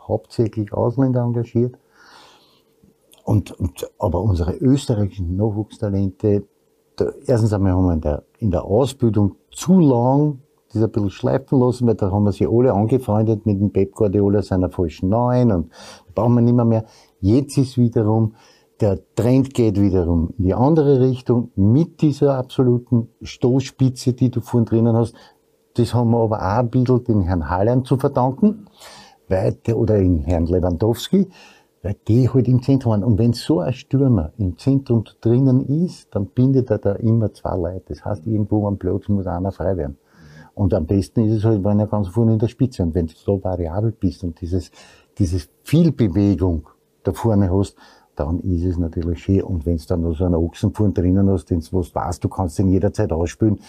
[0.07, 1.75] hauptsächlich Ausländer engagiert.
[3.23, 6.43] Und, und, aber unsere österreichischen Nachwuchstalente,
[6.97, 10.39] da, erstens einmal haben wir in der, in der Ausbildung zu lang
[10.73, 13.93] das ein bisschen schleifen lassen, weil da haben wir sich alle angefreundet mit dem Pep
[13.93, 15.71] Guardiola seiner falschen Neuen und
[16.13, 16.85] brauchen wir nicht mehr mehr.
[17.19, 18.33] Jetzt ist wiederum,
[18.79, 24.65] der Trend geht wiederum in die andere Richtung mit dieser absoluten Stoßspitze, die du vorhin
[24.65, 25.15] drinnen hast.
[25.75, 28.65] Das haben wir aber auch ein bisschen den Herrn Haaland zu verdanken,
[29.27, 31.29] weil der, oder den Herrn Lewandowski,
[31.81, 33.03] weil die halt im Zentrum waren.
[33.03, 37.55] Und wenn so ein Stürmer im Zentrum drinnen ist, dann bindet er da immer zwei
[37.55, 37.85] Leute.
[37.89, 39.97] Das heißt, irgendwo am Platz muss einer frei werden.
[40.55, 43.07] Und am besten ist es halt, wenn er ganz vorne in der Spitze und wenn
[43.07, 44.71] du so variabel bist und dieses,
[45.17, 46.67] dieses viel Bewegung
[47.03, 47.75] da vorne hast,
[48.15, 49.41] dann ist es natürlich schön.
[49.41, 52.59] Und wenn du dann noch so einen Ochsenfuhren drinnen hast, den du weißt, du kannst
[52.59, 53.59] den jederzeit ausspielen,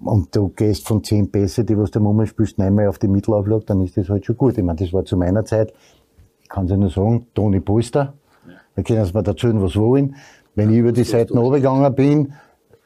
[0.00, 3.64] und du gehst von zehn Pässe, die was der Mummel spielst, neunmal auf die Mittelauflage,
[3.64, 4.56] dann ist das halt schon gut.
[4.56, 5.72] Ich meine, das war zu meiner Zeit,
[6.42, 8.14] ich kann es ja nur sagen, Toni Polster.
[8.76, 10.14] Da können sie mir erzählen, was wollen.
[10.54, 12.32] Wenn ich über die Seiten runtergegangen bin,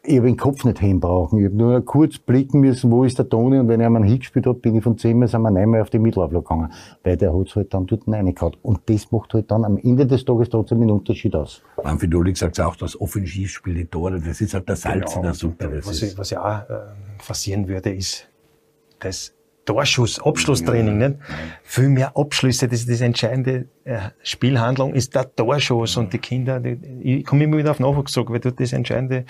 [0.04, 1.38] ich habe den Kopf nicht hinbrauchen.
[1.38, 4.46] Ich habe nur kurz blicken müssen, wo ist der Toni, und wenn er einen hingespielt
[4.46, 6.72] hat, bin ich von zehnmal, sind wir neunmal auf die Mittelauflage gegangen.
[7.04, 8.56] Weil der hat es halt dann dort reingehauen.
[8.62, 11.62] Und das macht halt dann am Ende des Tages trotzdem einen Unterschied aus.
[11.84, 15.16] Manfred Ulrich sagt auch, das Offensivspiel, die Tore, das ist halt der Salz genau.
[15.16, 15.80] in der Suppe.
[15.84, 18.26] Was ich, was ich auch äh, würde, ist
[18.98, 19.32] das
[19.64, 21.14] Torschuss, Abschlusstraining, nicht?
[21.62, 26.58] Viel mehr Abschlüsse, das ist das entscheidende äh, Spielhandlung, ist der Torschuss und die Kinder,
[26.58, 26.78] die,
[27.18, 29.24] ich komme immer wieder auf Nachwuchs zurück, weil dort das Entscheidende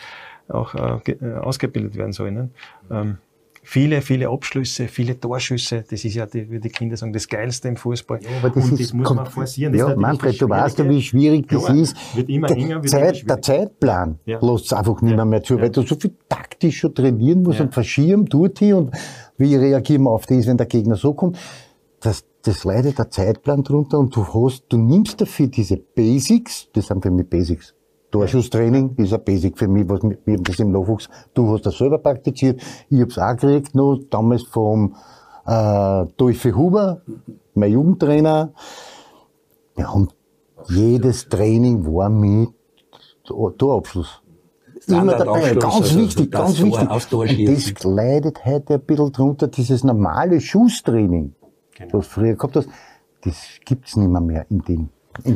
[0.48, 2.32] auch äh, äh, ausgebildet werden soll.
[2.32, 2.50] Ne?
[2.90, 3.18] Ähm,
[3.62, 7.68] viele, viele Abschlüsse, viele Torschüsse, das ist ja, die, wie die Kinder sagen, das Geilste
[7.68, 8.20] im Fußball.
[8.22, 9.74] Ja, aber das und ist, das muss man forcieren.
[9.74, 12.16] ja, Manfred, du weißt ja, wie schwierig das ja, ist.
[12.16, 14.38] Wird immer der, enger, wird Zeit, der Zeitplan ja.
[14.40, 17.60] lässt es einfach nicht mehr, mehr zu, weil du so viel taktisch schon trainieren musst
[17.60, 18.94] und verschieben tut hier und
[19.38, 21.38] wie reagieren wir auf das, wenn der Gegner so kommt.
[22.00, 26.88] Das, das leidet der Zeitplan drunter und du hast, du nimmst dafür diese Basics, das
[26.88, 27.74] sind für mich Basics,
[28.12, 31.08] Torschusstraining ist ein Basic für mich, was wir das im Nachwuchs.
[31.34, 32.60] Du hast das selber praktiziert,
[32.90, 34.94] ich hab's auch gekriegt noch, damals vom
[35.46, 37.00] äh, Dolphy Huber,
[37.54, 38.52] mein Jugendtrainer.
[39.76, 40.14] Ja, und
[40.68, 42.50] jedes Training war mit
[43.24, 44.22] Torabschluss.
[44.88, 47.74] Immer dabei, ganz also wichtig, ganz wichtig.
[47.74, 51.34] Das leidet heute ein bisschen drunter, dieses normale Schusstraining,
[51.74, 51.94] genau.
[51.94, 52.68] was du früher gehabt hast,
[53.22, 54.88] das gibt's nicht mehr, mehr in dem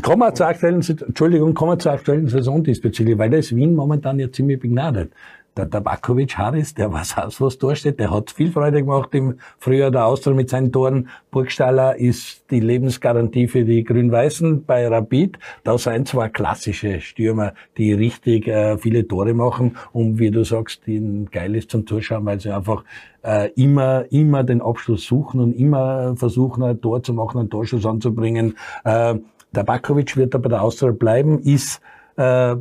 [0.03, 3.75] Kommen wir zur aktuellen, Entschuldigung, kommen wir zur aktuellen Saison diesbezüglich, weil da ist Wien
[3.75, 5.13] momentan ja ziemlich begnadet.
[5.57, 9.39] Der Tabakovic Harris, der weiß aus, was da steht, der hat viel Freude gemacht im
[9.59, 11.09] Frühjahr der Austria mit seinen Toren.
[11.31, 15.39] Burgstaller ist die Lebensgarantie für die Grün-Weißen bei Rapid.
[15.65, 20.87] Da sind zwar klassische Stürmer, die richtig äh, viele Tore machen und wie du sagst,
[20.87, 22.85] die geil ist zum Zuschauen, weil sie einfach
[23.23, 27.87] äh, immer, immer den Abschluss suchen und immer versuchen, ein Tor zu machen, einen Torschuss
[27.87, 28.57] anzubringen.
[28.85, 29.17] Äh,
[29.57, 31.41] der Bakovic wird aber der Austria bleiben.
[31.41, 31.81] Ist
[32.17, 32.57] äh,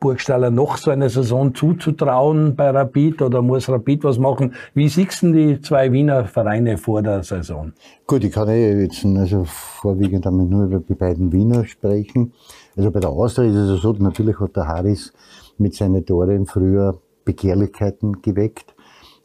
[0.00, 4.54] Burgstaller noch so eine Saison zuzutrauen bei Rapid oder muss Rapid was machen?
[4.72, 7.72] Wie siehst du die zwei Wiener Vereine vor der Saison?
[8.06, 12.32] Gut, ich kann eh jetzt also vorwiegend damit nur über die beiden Wiener sprechen.
[12.76, 15.12] Also bei der Austria ist es so, natürlich hat der Harris
[15.58, 16.96] mit seinen Tore im Frühjahr
[17.26, 18.74] Begehrlichkeiten geweckt.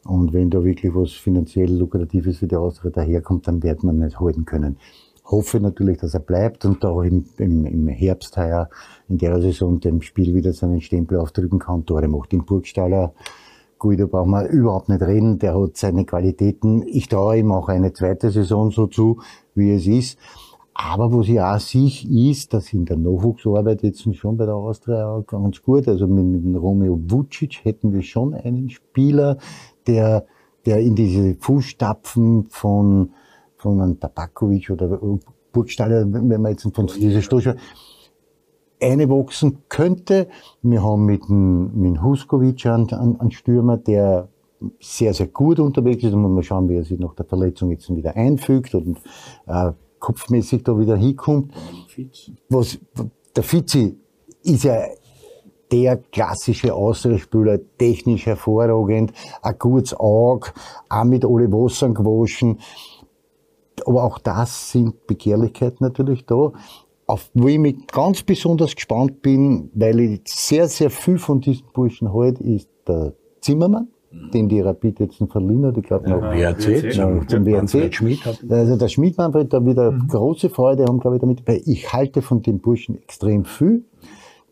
[0.04, 4.20] Und wenn da wirklich was finanziell Lukratives für die Austria daherkommt, dann wird man nicht
[4.20, 4.76] halten können
[5.26, 8.68] hoffe natürlich, dass er bleibt und da im, im, im Herbst heuer
[9.08, 11.84] in der Saison dem Spiel wieder seinen Stempel aufdrücken kann.
[11.84, 13.12] Tore macht in Burgstaller.
[13.78, 15.38] Guido brauchen wir überhaupt nicht reden.
[15.38, 16.82] Der hat seine Qualitäten.
[16.86, 19.20] Ich traue ihm auch eine zweite Saison so zu,
[19.54, 20.18] wie es ist.
[20.78, 25.08] Aber was ich auch sehe, ist, dass in der Nachwuchsarbeit jetzt schon bei der Austria
[25.08, 29.38] auch ganz gut, also mit, mit Romeo Vucic hätten wir schon einen Spieler,
[29.86, 30.26] der,
[30.66, 33.10] der in diese Fußstapfen von
[33.66, 34.98] von einem Tabakovic oder
[35.52, 37.56] Burgstaller, wenn man jetzt von dieser Stoße
[38.80, 40.28] einwachsen könnte.
[40.62, 44.28] Wir haben mit dem, mit dem Huskovic einen, einen Stürmer, der
[44.80, 46.12] sehr, sehr gut unterwegs ist.
[46.12, 48.98] Da muss man schauen, wie er sich nach der Verletzung jetzt wieder einfügt und
[49.46, 51.52] äh, kopfmäßig da wieder hinkommt.
[52.48, 52.78] Was,
[53.34, 53.98] der Fizi
[54.42, 54.76] ist ja
[55.72, 59.12] der klassische Außenspieler, technisch hervorragend,
[59.42, 60.52] ein gutes Auge,
[60.88, 62.60] auch mit alle Wassern gewaschen
[63.86, 66.52] aber auch das sind Begehrlichkeiten natürlich da.
[67.08, 71.66] Auf wo ich mich ganz besonders gespannt bin, weil ich sehr, sehr viel von diesen
[71.72, 73.86] Burschen halte, ist der Zimmermann,
[74.34, 75.76] den die Rapid jetzt verliehen hat.
[75.76, 77.92] Ich glaube, noch WRC, zum, zum WRC.
[78.50, 80.08] Also der Schmidmann wird da wieder mhm.
[80.08, 81.46] große Freude haben, glaube ich, damit.
[81.46, 83.84] Weil ich halte von dem Burschen extrem viel.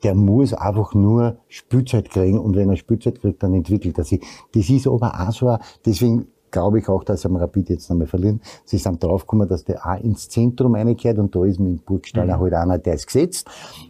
[0.05, 4.21] Der muss einfach nur Spielzeit kriegen und wenn er Spielzeit kriegt, dann entwickelt er sich.
[4.55, 8.07] Das ist aber auch so, deswegen glaube ich auch, dass sie am Rapid jetzt nochmal
[8.07, 8.41] verlieren.
[8.65, 12.37] Sie sind draufgekommen, dass der auch ins Zentrum reingehört und da ist mit dem Burgstaller
[12.37, 12.41] mhm.
[12.43, 13.49] halt einer, der ist gesetzt.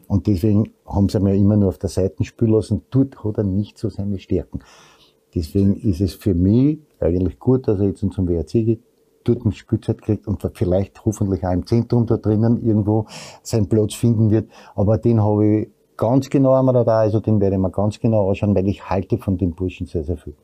[0.09, 2.83] Und deswegen haben sie ihn ja immer nur auf der Seite spielen lassen.
[2.91, 4.61] Dort hat er nicht so seine Stärken.
[5.35, 8.83] Deswegen ist es für mich eigentlich gut, dass er jetzt zum WRC geht,
[9.25, 13.07] dort eine Spielzeit kriegt und vielleicht hoffentlich auch im Zentrum da drinnen irgendwo
[13.43, 14.49] seinen Platz finden wird.
[14.75, 18.31] Aber den habe ich ganz genau am Radar, also den werde ich mir ganz genau
[18.31, 20.35] anschauen, weil ich halte von den Burschen sehr, sehr viel.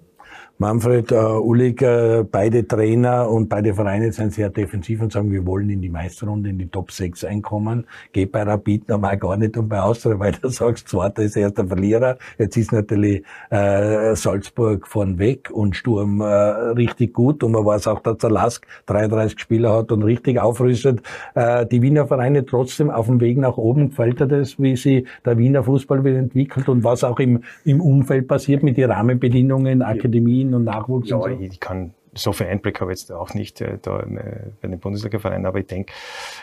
[0.61, 5.47] Manfred, äh, Ulig, äh, beide Trainer und beide Vereine sind sehr defensiv und sagen, wir
[5.47, 7.87] wollen in die Meisterrunde, in die Top 6 einkommen.
[8.13, 11.57] Geht bei Rapid normal gar nicht und bei Austria, weil du sagst, zweiter ist erst
[11.57, 12.19] der Verlierer.
[12.37, 17.87] Jetzt ist natürlich äh, Salzburg vorn weg und Sturm äh, richtig gut und man weiß
[17.87, 21.01] auch, dass der Lask 33 Spieler hat und richtig aufrüstet.
[21.35, 23.89] Äh, die Wiener Vereine trotzdem auf dem Weg nach oben.
[23.89, 27.81] Gefällt dir das, wie sich der Wiener Fußball wird entwickelt und was auch im, im
[27.81, 30.50] Umfeld passiert mit den Rahmenbedingungen, Akademien?
[30.51, 31.09] Kinder und Nachwuchs?
[31.09, 31.41] Ja, und so?
[31.41, 34.81] ich kann so viel Einblick habe ich jetzt auch nicht äh, da äh, bei den
[34.81, 35.93] Bundesliga-Vereinen, aber ich denke,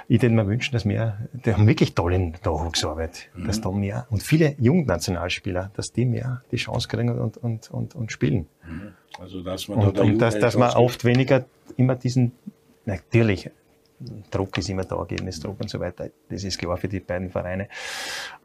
[0.07, 3.47] ich würde mir wünschen, dass mehr, die haben wirklich tolle Nachwuchsarbeit, mhm.
[3.47, 7.95] dass da mehr und viele Jugendnationalspieler, dass die mehr die Chance kriegen und, und, und,
[7.95, 8.47] und spielen.
[8.65, 8.93] Mhm.
[9.19, 11.43] Also dass man und, da und dass, dass man oft weniger
[11.75, 12.31] immer diesen,
[12.85, 13.51] natürlich,
[14.31, 17.67] Druck ist immer da, Ergebnisdruck und so weiter, das ist klar für die beiden Vereine.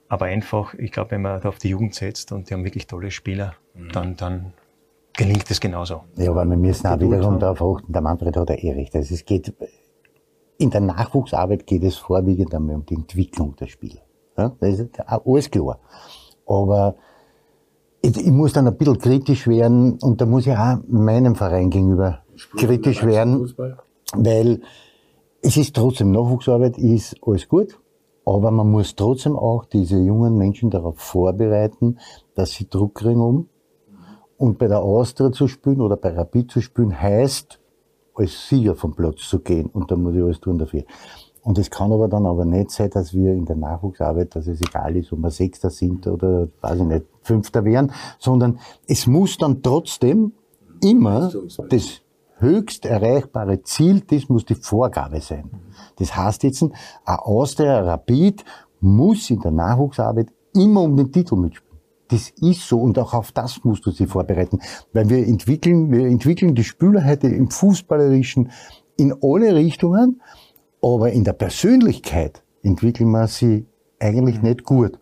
[0.08, 2.86] Aber einfach, ich glaube, wenn man da auf die Jugend setzt und die haben wirklich
[2.86, 3.92] tolle Spieler, mhm.
[3.92, 4.52] dann, dann
[5.14, 6.02] gelingt es genauso.
[6.16, 8.94] Ja, aber wir müssen auch wiederum darauf achten, der Manfred hat ja eh recht.
[8.94, 9.52] Also es geht,
[10.58, 14.00] in der Nachwuchsarbeit geht es vorwiegend einmal um die Entwicklung der Spieler.
[14.36, 15.78] Ja, das ist alles klar.
[16.46, 16.96] Aber
[18.00, 21.70] ich, ich, muss dann ein bisschen kritisch werden und da muss ich auch meinem Verein
[21.70, 22.20] gegenüber
[22.56, 23.52] kritisch werden,
[24.14, 24.62] weil
[25.42, 27.78] es ist trotzdem, Nachwuchsarbeit ist alles gut,
[28.24, 31.98] aber man muss trotzdem auch diese jungen Menschen darauf vorbereiten,
[32.34, 33.48] dass sie Druck kriegen um,
[34.42, 37.60] und bei der Austria zu spielen oder bei Rapid zu spielen, heißt,
[38.16, 39.66] als Sieger vom Platz zu gehen.
[39.66, 40.82] Und da muss ich alles tun dafür.
[41.44, 44.60] Und es kann aber dann aber nicht sein, dass wir in der Nachwuchsarbeit, dass es
[44.60, 49.38] egal ist, ob wir Sechster sind oder, weiß ich nicht, Fünfter wären, sondern es muss
[49.38, 50.32] dann trotzdem
[50.82, 51.30] immer
[51.68, 52.00] das
[52.38, 55.50] höchst erreichbare Ziel, das muss die Vorgabe sein.
[56.00, 56.72] Das heißt jetzt, ein
[57.04, 58.44] Austria, Rapid
[58.80, 61.71] muss in der Nachwuchsarbeit immer um den Titel mitspielen.
[62.12, 64.60] Das ist so und auch auf das musst du sie vorbereiten.
[64.92, 68.50] Weil wir entwickeln, wir entwickeln die Spieler heute im Fußballerischen
[68.98, 70.20] in alle Richtungen,
[70.82, 73.64] aber in der Persönlichkeit entwickeln wir sie
[73.98, 74.48] eigentlich mhm.
[74.48, 74.98] nicht gut.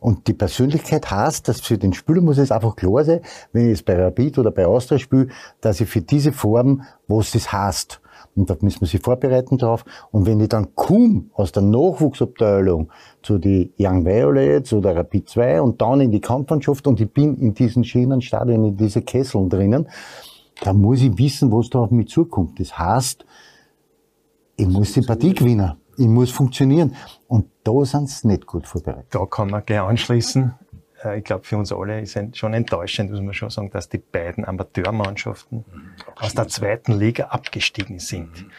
[0.00, 3.20] Und die Persönlichkeit heißt, dass für den Spieler muss es einfach klar sein,
[3.52, 5.28] wenn ich jetzt bei Rapid oder bei Austria spiele,
[5.60, 8.00] dass ich für diese Form, was das heißt.
[8.36, 9.84] Und da müssen wir sich vorbereiten drauf.
[10.12, 12.90] Und wenn ich dann komme aus der Nachwuchsabteilung
[13.22, 17.36] zu die Young Violets oder Rapid 2 und dann in die Kampfmannschaft und ich bin
[17.38, 19.88] in diesen Schienenstadien, in diese Kesseln drinnen,
[20.62, 22.60] dann muss ich wissen, was da auf mich zukommt.
[22.60, 23.24] Das heißt,
[24.56, 25.74] ich muss Sympathie gewinnen.
[25.98, 26.94] Ich muss funktionieren.
[27.28, 29.06] Und da sind sie nicht gut vorbereitet.
[29.10, 30.54] Da kann man gleich anschließen.
[31.04, 33.98] Äh, ich glaube, für uns alle ist schon enttäuschend, muss man schon sagen, dass die
[33.98, 35.90] beiden Amateurmannschaften mhm.
[36.16, 38.42] aus der zweiten Liga abgestiegen sind.
[38.42, 38.50] Mhm.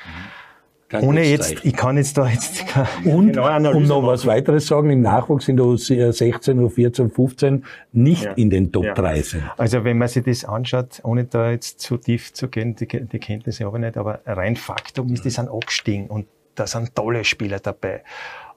[0.90, 2.64] Kein Ohne jetzt, ich kann jetzt da jetzt
[3.04, 8.32] Und, genau um noch was weiteres sagen, im Nachwuchs sind U16, U14, 15 nicht ja.
[8.34, 8.94] in den Top ja.
[8.94, 9.44] 3 sind.
[9.58, 13.20] Also wenn man sich das anschaut, ohne da jetzt zu tief zu gehen, die, die
[13.20, 16.26] Kenntnisse habe ich nicht, aber rein Faktum ist, die sind abgestiegen und
[16.56, 18.04] da sind tolle Spieler dabei.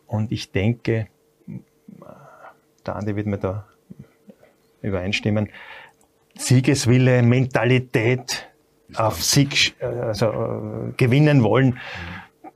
[0.07, 1.09] Und ich denke,
[2.87, 3.67] der Andi wird mir da
[4.83, 5.49] übereinstimmen.
[6.37, 8.49] Siegeswille, Mentalität,
[8.95, 11.79] auf Sieg also, äh, gewinnen wollen,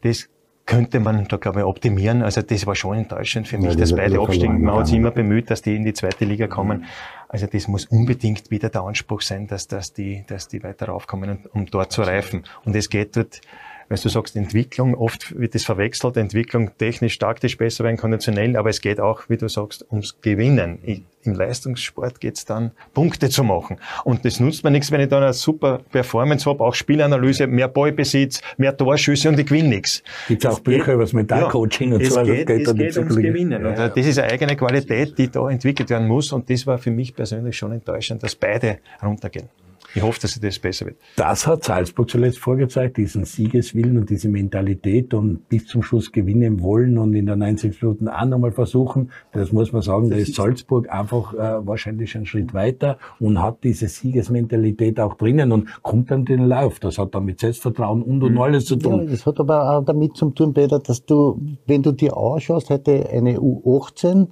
[0.02, 0.28] das
[0.66, 2.22] könnte man da, glaube ich, optimieren.
[2.22, 4.62] Also das war schon enttäuschend für mich, ja, dass beide abstiegen.
[4.62, 6.86] Man hat sich immer bemüht, dass die in die zweite Liga kommen.
[7.28, 11.46] Also das muss unbedingt wieder der Anspruch sein, dass, dass, die, dass die weiter raufkommen,
[11.52, 12.44] um dort zu reifen.
[12.64, 13.40] Und es geht dort
[13.88, 18.70] wenn du sagst Entwicklung, oft wird das verwechselt, Entwicklung technisch, taktisch besser werden, konditionell, aber
[18.70, 20.78] es geht auch, wie du sagst, ums Gewinnen.
[21.22, 23.78] Im Leistungssport geht es dann, Punkte zu machen.
[24.04, 27.68] Und das nutzt mir nichts, wenn ich dann eine super Performance habe, auch Spielanalyse, mehr
[27.68, 30.02] Ballbesitz, mehr Torschüsse und ich gewinne nichts.
[30.28, 32.22] Gibt auch Bücher über das Mentalcoaching ja, und so.
[32.22, 33.64] Geht, es geht, es geht ums Gewinnen.
[33.64, 33.88] Ja, ja.
[33.88, 37.14] Das ist eine eigene Qualität, die da entwickelt werden muss und das war für mich
[37.14, 39.48] persönlich schon enttäuschend, dass beide runtergehen.
[39.94, 40.96] Ich hoffe, dass das besser wird.
[41.16, 46.60] Das hat Salzburg zuletzt vorgezeigt, diesen Siegeswillen und diese Mentalität und bis zum Schluss gewinnen
[46.60, 49.10] wollen und in der 90 Minuten auch nochmal versuchen.
[49.32, 53.62] Das muss man sagen, da ist Salzburg einfach äh, wahrscheinlich einen Schritt weiter und hat
[53.62, 56.80] diese Siegesmentalität auch drinnen und kommt dann den Lauf.
[56.80, 58.40] Das hat dann mit Selbstvertrauen und und mhm.
[58.40, 59.04] alles zu tun.
[59.04, 62.70] Ja, das hat aber auch damit zu tun, Peter, dass du, wenn du dir anschaust,
[62.70, 64.28] hätte eine U18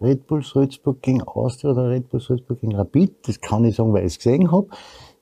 [0.00, 3.92] Red Bull Salzburg gegen Austria oder Red Bull Salzburg gegen Rapid, das kann ich sagen,
[3.92, 4.68] weil ich es gesehen habe,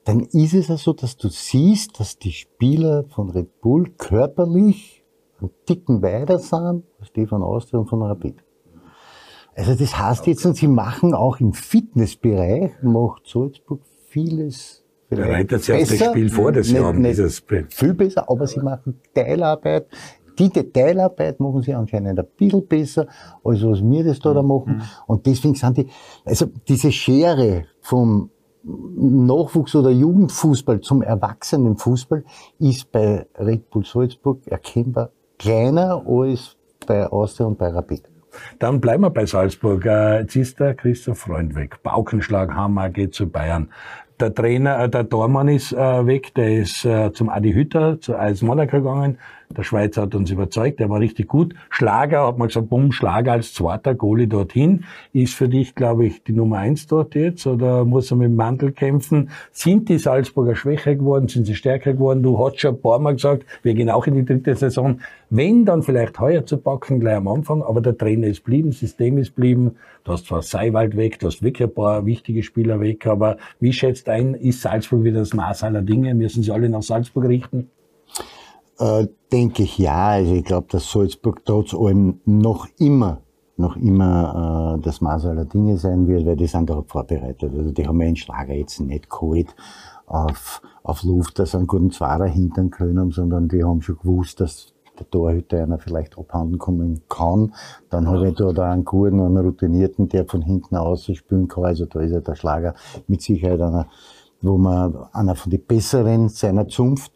[0.05, 5.03] dann ist es ja so, dass du siehst, dass die Spieler von Red Bull körperlich
[5.39, 8.35] einen Ticken weiter sind als die von Austria und von Rapid.
[9.55, 15.75] Also das heißt jetzt, und sie machen auch im Fitnessbereich, macht Salzburg vieles Bereitet sich
[15.75, 19.87] auf das Spiel vor, das sie haben, dieses Viel besser, aber sie machen Teilarbeit,
[20.39, 23.07] die Detailarbeit machen sie anscheinend ein bisschen besser,
[23.43, 24.77] als was wir das da, da machen.
[24.77, 24.81] Mhm.
[25.07, 25.87] Und deswegen sind die,
[26.25, 28.29] also diese Schere vom
[28.63, 32.23] Nachwuchs- oder Jugendfußball zum Erwachsenenfußball
[32.59, 38.03] ist bei Red Bull Salzburg erkennbar kleiner als bei Austria und bei Rapid.
[38.59, 39.85] Dann bleiben wir bei Salzburg.
[39.85, 41.81] Äh, jetzt ist der Christoph Freund weg.
[41.81, 43.71] Baukenschlag, Hammer geht zu Bayern.
[44.19, 48.41] Der Trainer, äh, der Dormann ist äh, weg, der ist zum Adi Hütter, zu AS
[48.41, 49.17] Monaco gegangen.
[49.57, 51.55] Der Schweizer hat uns überzeugt, der war richtig gut.
[51.71, 54.85] Schlager, hat man gesagt, bumm, Schlager als zweiter Goalie dorthin.
[55.11, 58.35] Ist für dich, glaube ich, die Nummer eins dort jetzt oder muss er mit dem
[58.35, 59.31] Mantel kämpfen?
[59.51, 61.27] Sind die Salzburger schwächer geworden?
[61.29, 62.21] Sind sie stärker geworden?
[62.21, 64.99] Du hast schon ein paar Mal gesagt, wir gehen auch in die dritte Saison.
[65.31, 69.17] Wenn, dann vielleicht heuer zu packen, gleich am Anfang, aber der Trainer ist blieben, System
[69.17, 69.77] ist blieben.
[70.09, 73.71] Du hast zwar Seiwald weg, du hast wirklich ein paar wichtige Spieler weg, aber wie
[73.71, 76.15] schätzt ein, ist Salzburg wieder das Maß aller Dinge?
[76.15, 77.69] Müssen sie alle nach Salzburg richten?
[78.79, 80.07] Äh, denke ich ja.
[80.07, 83.21] Also ich glaube, dass Salzburg trotz allem noch immer
[83.57, 87.53] noch immer äh, das Maß aller Dinge sein wird, weil die sind darauf vorbereitet.
[87.55, 89.53] Also die haben einen Schlager jetzt nicht geholt
[90.07, 94.39] auf, auf Luft, dass sie einen guten Zwarer hintern können, sondern die haben schon gewusst,
[94.39, 97.53] dass der Torhüter einer vielleicht abhanden kommen kann.
[97.89, 98.11] Dann ja.
[98.11, 101.65] habe ich da, da einen guten, einen routinierten, der von hinten aus spielen kann.
[101.65, 102.75] Also da ist ja der Schlager
[103.07, 103.87] mit Sicherheit einer,
[104.41, 107.11] wo man einer von den besseren seiner Zunft.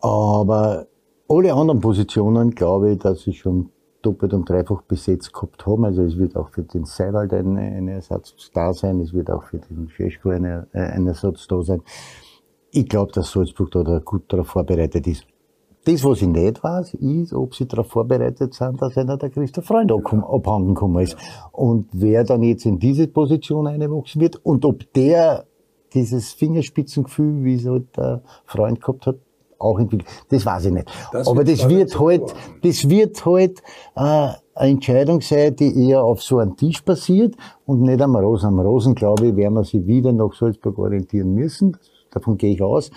[0.00, 0.86] Aber
[1.28, 3.70] alle anderen Positionen glaube ich, dass sie schon
[4.02, 5.84] doppelt und dreifach besetzt gehabt haben.
[5.84, 9.44] Also es wird auch für den Seiwald ein, ein Ersatz da sein, es wird auch
[9.44, 11.82] für den Scheschko ein, ein Ersatz da sein.
[12.72, 15.26] Ich glaube, dass Salzburg da gut darauf vorbereitet ist.
[15.84, 19.64] Das, was ich nicht weiß, ist, ob sie darauf vorbereitet sind, dass einer der Christoph
[19.64, 21.16] Freund abhanden gekommen ist.
[21.52, 25.46] Und wer dann jetzt in diese Position einwachsen wird und ob der
[25.94, 29.16] dieses Fingerspitzengefühl, wie es halt der Freund gehabt hat,
[29.58, 30.08] auch entwickelt.
[30.30, 30.90] Das weiß ich nicht.
[31.12, 33.60] Das Aber das wird halt, das wird halt
[33.94, 37.34] äh, eine Entscheidung sein, die eher auf so einem Tisch passiert
[37.66, 38.46] und nicht am Rosen.
[38.48, 41.76] Am Rosen, glaube ich, werden wir sich wieder nach Salzburg orientieren müssen.
[42.10, 42.90] Davon gehe ich aus.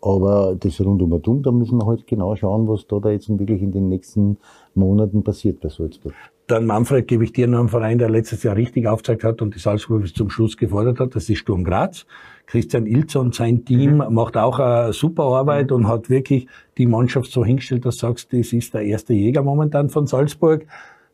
[0.00, 3.28] Aber das rundum und um, da müssen wir halt genau schauen, was da, da jetzt
[3.28, 4.38] wirklich in den nächsten
[4.74, 6.14] Monaten passiert bei Salzburg.
[6.46, 9.54] Dann Manfred, gebe ich dir noch einen Verein, der letztes Jahr richtig aufgezeigt hat und
[9.54, 11.14] die Salzburg bis zum Schluss gefordert hat.
[11.14, 12.06] Das ist Sturm Graz.
[12.46, 14.14] Christian Ilzer und sein Team mhm.
[14.14, 15.76] macht auch eine super Arbeit mhm.
[15.76, 16.46] und hat wirklich
[16.78, 20.64] die Mannschaft so hingestellt, dass du sagst, das ist der erste Jäger momentan von Salzburg.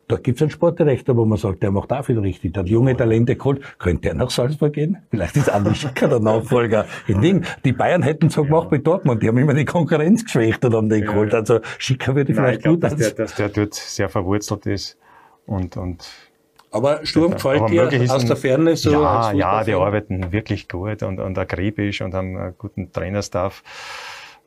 [0.07, 2.53] Da gibt's einen Sportdirektor, wo man sagt, der macht auch viel richtig.
[2.53, 3.61] Der hat junge Talente geholt.
[3.79, 4.97] Könnte er nach Salzburg gehen?
[5.09, 6.85] Vielleicht ist Andi Schicker der Nachfolger.
[7.07, 7.43] In Ding.
[7.63, 9.23] Die Bayern hätten so gemacht mit Dortmund.
[9.23, 11.33] Die haben immer die Konkurrenz geschwächt und haben den geholt.
[11.33, 14.67] Also Schicker würde vielleicht Nein, ich glaub, gut dass der, dass der dort sehr verwurzelt
[14.67, 14.97] ist
[15.47, 16.07] und, und
[16.75, 18.91] aber Sturm gefällt dir aus der Ferne so?
[18.91, 23.63] Ja, ja, die arbeiten wirklich gut und, und akribisch und haben einen guten Trainerstaff,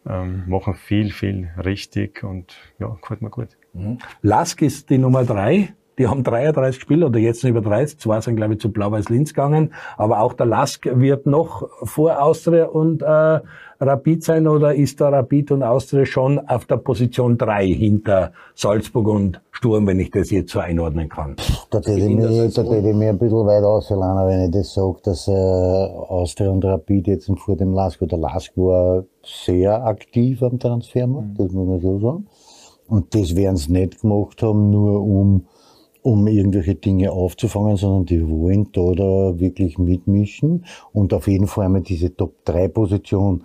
[0.07, 3.49] ähm, machen viel, viel richtig und ja, gefällt mir gut.
[3.79, 3.99] Mhm.
[4.23, 5.75] Lask ist die Nummer drei.
[5.99, 7.99] Die haben 33 Spiele oder jetzt über 30.
[7.99, 9.73] Zwei sind, glaube ich, zu Blau-Weiß-Linz gegangen.
[9.97, 13.41] Aber auch der Lask wird noch vor Austria und äh,
[13.81, 19.07] Rapid sein oder ist da Rapid und Austria schon auf der Position drei hinter Salzburg
[19.07, 21.37] und Sturm, wenn ich das jetzt so einordnen kann?
[21.71, 24.99] Da hätte ich, mir, da ich mir ein bisschen weit auslassen, wenn ich das sage,
[25.05, 30.59] dass äh, Austria und Rapid jetzt vor dem Lask, oder Lask war sehr aktiv am
[30.59, 31.45] Transfermarkt, mhm.
[31.45, 32.27] das muss man so sagen.
[32.89, 35.47] Und das werden sie nicht gemacht haben, nur um
[36.03, 41.67] um irgendwelche Dinge aufzufangen, sondern die wollen da, da wirklich mitmischen und auf jeden Fall
[41.67, 43.45] einmal diese Top-3-Position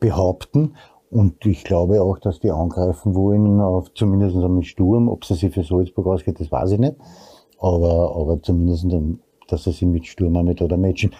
[0.00, 0.74] behaupten.
[1.10, 5.08] Und ich glaube auch, dass die angreifen wollen, auf zumindest am Sturm.
[5.08, 6.96] Ob sie sich für Salzburg ausgeht, das weiß ich nicht.
[7.58, 8.86] Aber, aber zumindest,
[9.48, 11.12] dass sie sich mit Sturm auch mit oder matchen.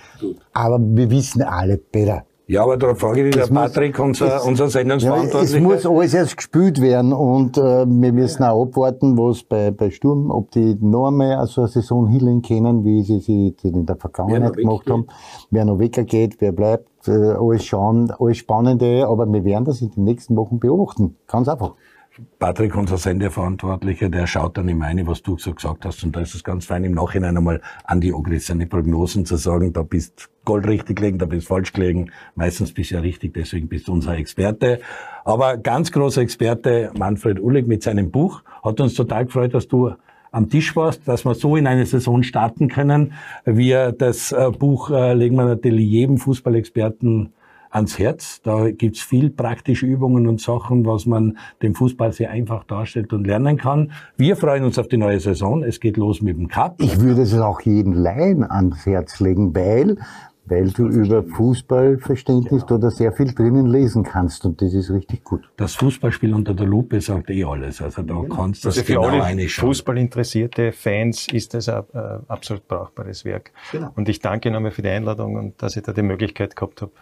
[0.52, 2.24] Aber wir wissen alle besser.
[2.48, 5.58] Ja, aber da frage ich dich, der Patrick, unser, das, unser Sendungsverantwortlicher.
[5.58, 9.72] Ja, es muss alles erst gespielt werden und äh, wir müssen auch abwarten, was bei,
[9.72, 13.84] bei Sturm, ob die noch einmal so eine Saison hinlegen können, wie sie sie in
[13.84, 15.08] der Vergangenheit gemacht haben.
[15.50, 19.90] Wer noch weggeht, wer bleibt, äh, alles schauen, alles Spannende, aber wir werden das in
[19.90, 21.16] den nächsten Wochen beobachten.
[21.26, 21.74] Ganz einfach.
[22.38, 26.02] Patrick, unser Sendeverantwortlicher, der schaut dann immer eine, was du so gesagt hast.
[26.02, 29.36] Und da ist es ganz fein, im Nachhinein einmal an die Ogris seine Prognosen zu
[29.36, 32.10] sagen, da bist Gold richtig gelegen, da bist falsch gelegen.
[32.34, 34.80] Meistens bist du ja richtig, deswegen bist du unser Experte.
[35.24, 39.92] Aber ganz großer Experte, Manfred Ullig mit seinem Buch, hat uns total gefreut, dass du
[40.30, 43.12] am Tisch warst, dass wir so in eine Saison starten können.
[43.44, 47.32] Wir, das äh, Buch äh, legen wir natürlich jedem Fußballexperten
[47.76, 48.40] ans Herz.
[48.42, 53.26] Da gibt's viel praktische Übungen und Sachen, was man dem Fußball sehr einfach darstellt und
[53.26, 53.92] lernen kann.
[54.16, 55.62] Wir freuen uns auf die neue Saison.
[55.62, 56.76] Es geht los mit dem Cup.
[56.80, 59.96] Ich würde es auch jeden Laien ans Herz legen, weil
[60.48, 62.80] weil du über Fußballverständnis genau.
[62.80, 65.40] da sehr viel drinnen lesen kannst und das ist richtig gut.
[65.56, 67.82] Das Fußballspiel unter der Lupe sagt eh alles.
[67.82, 68.34] Also da genau.
[68.34, 73.24] kannst du also das für genau alle Fußballinteressierte Fans ist das ein äh, absolut brauchbares
[73.24, 73.50] Werk.
[73.72, 73.90] Genau.
[73.96, 76.92] Und ich danke nochmal für die Einladung und dass ich da die Möglichkeit gehabt habe.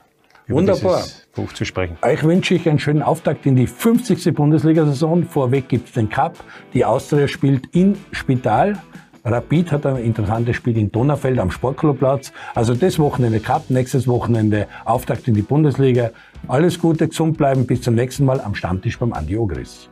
[0.48, 1.02] Wunderbar.
[1.34, 1.96] Buch zu sprechen.
[2.02, 4.34] Euch wünsche ich einen schönen Auftakt in die 50.
[4.34, 5.24] Bundesliga-Saison.
[5.24, 6.36] Vorweg gibt es den Cup.
[6.74, 8.78] Die Austria spielt in Spital.
[9.24, 12.32] Rapid hat ein interessantes Spiel in Donaufeld am Sportclubplatz.
[12.54, 16.10] Also das Wochenende Cup, nächstes Wochenende Auftakt in die Bundesliga.
[16.46, 19.88] Alles Gute, gesund bleiben, bis zum nächsten Mal am Stammtisch beim Andi Ogris.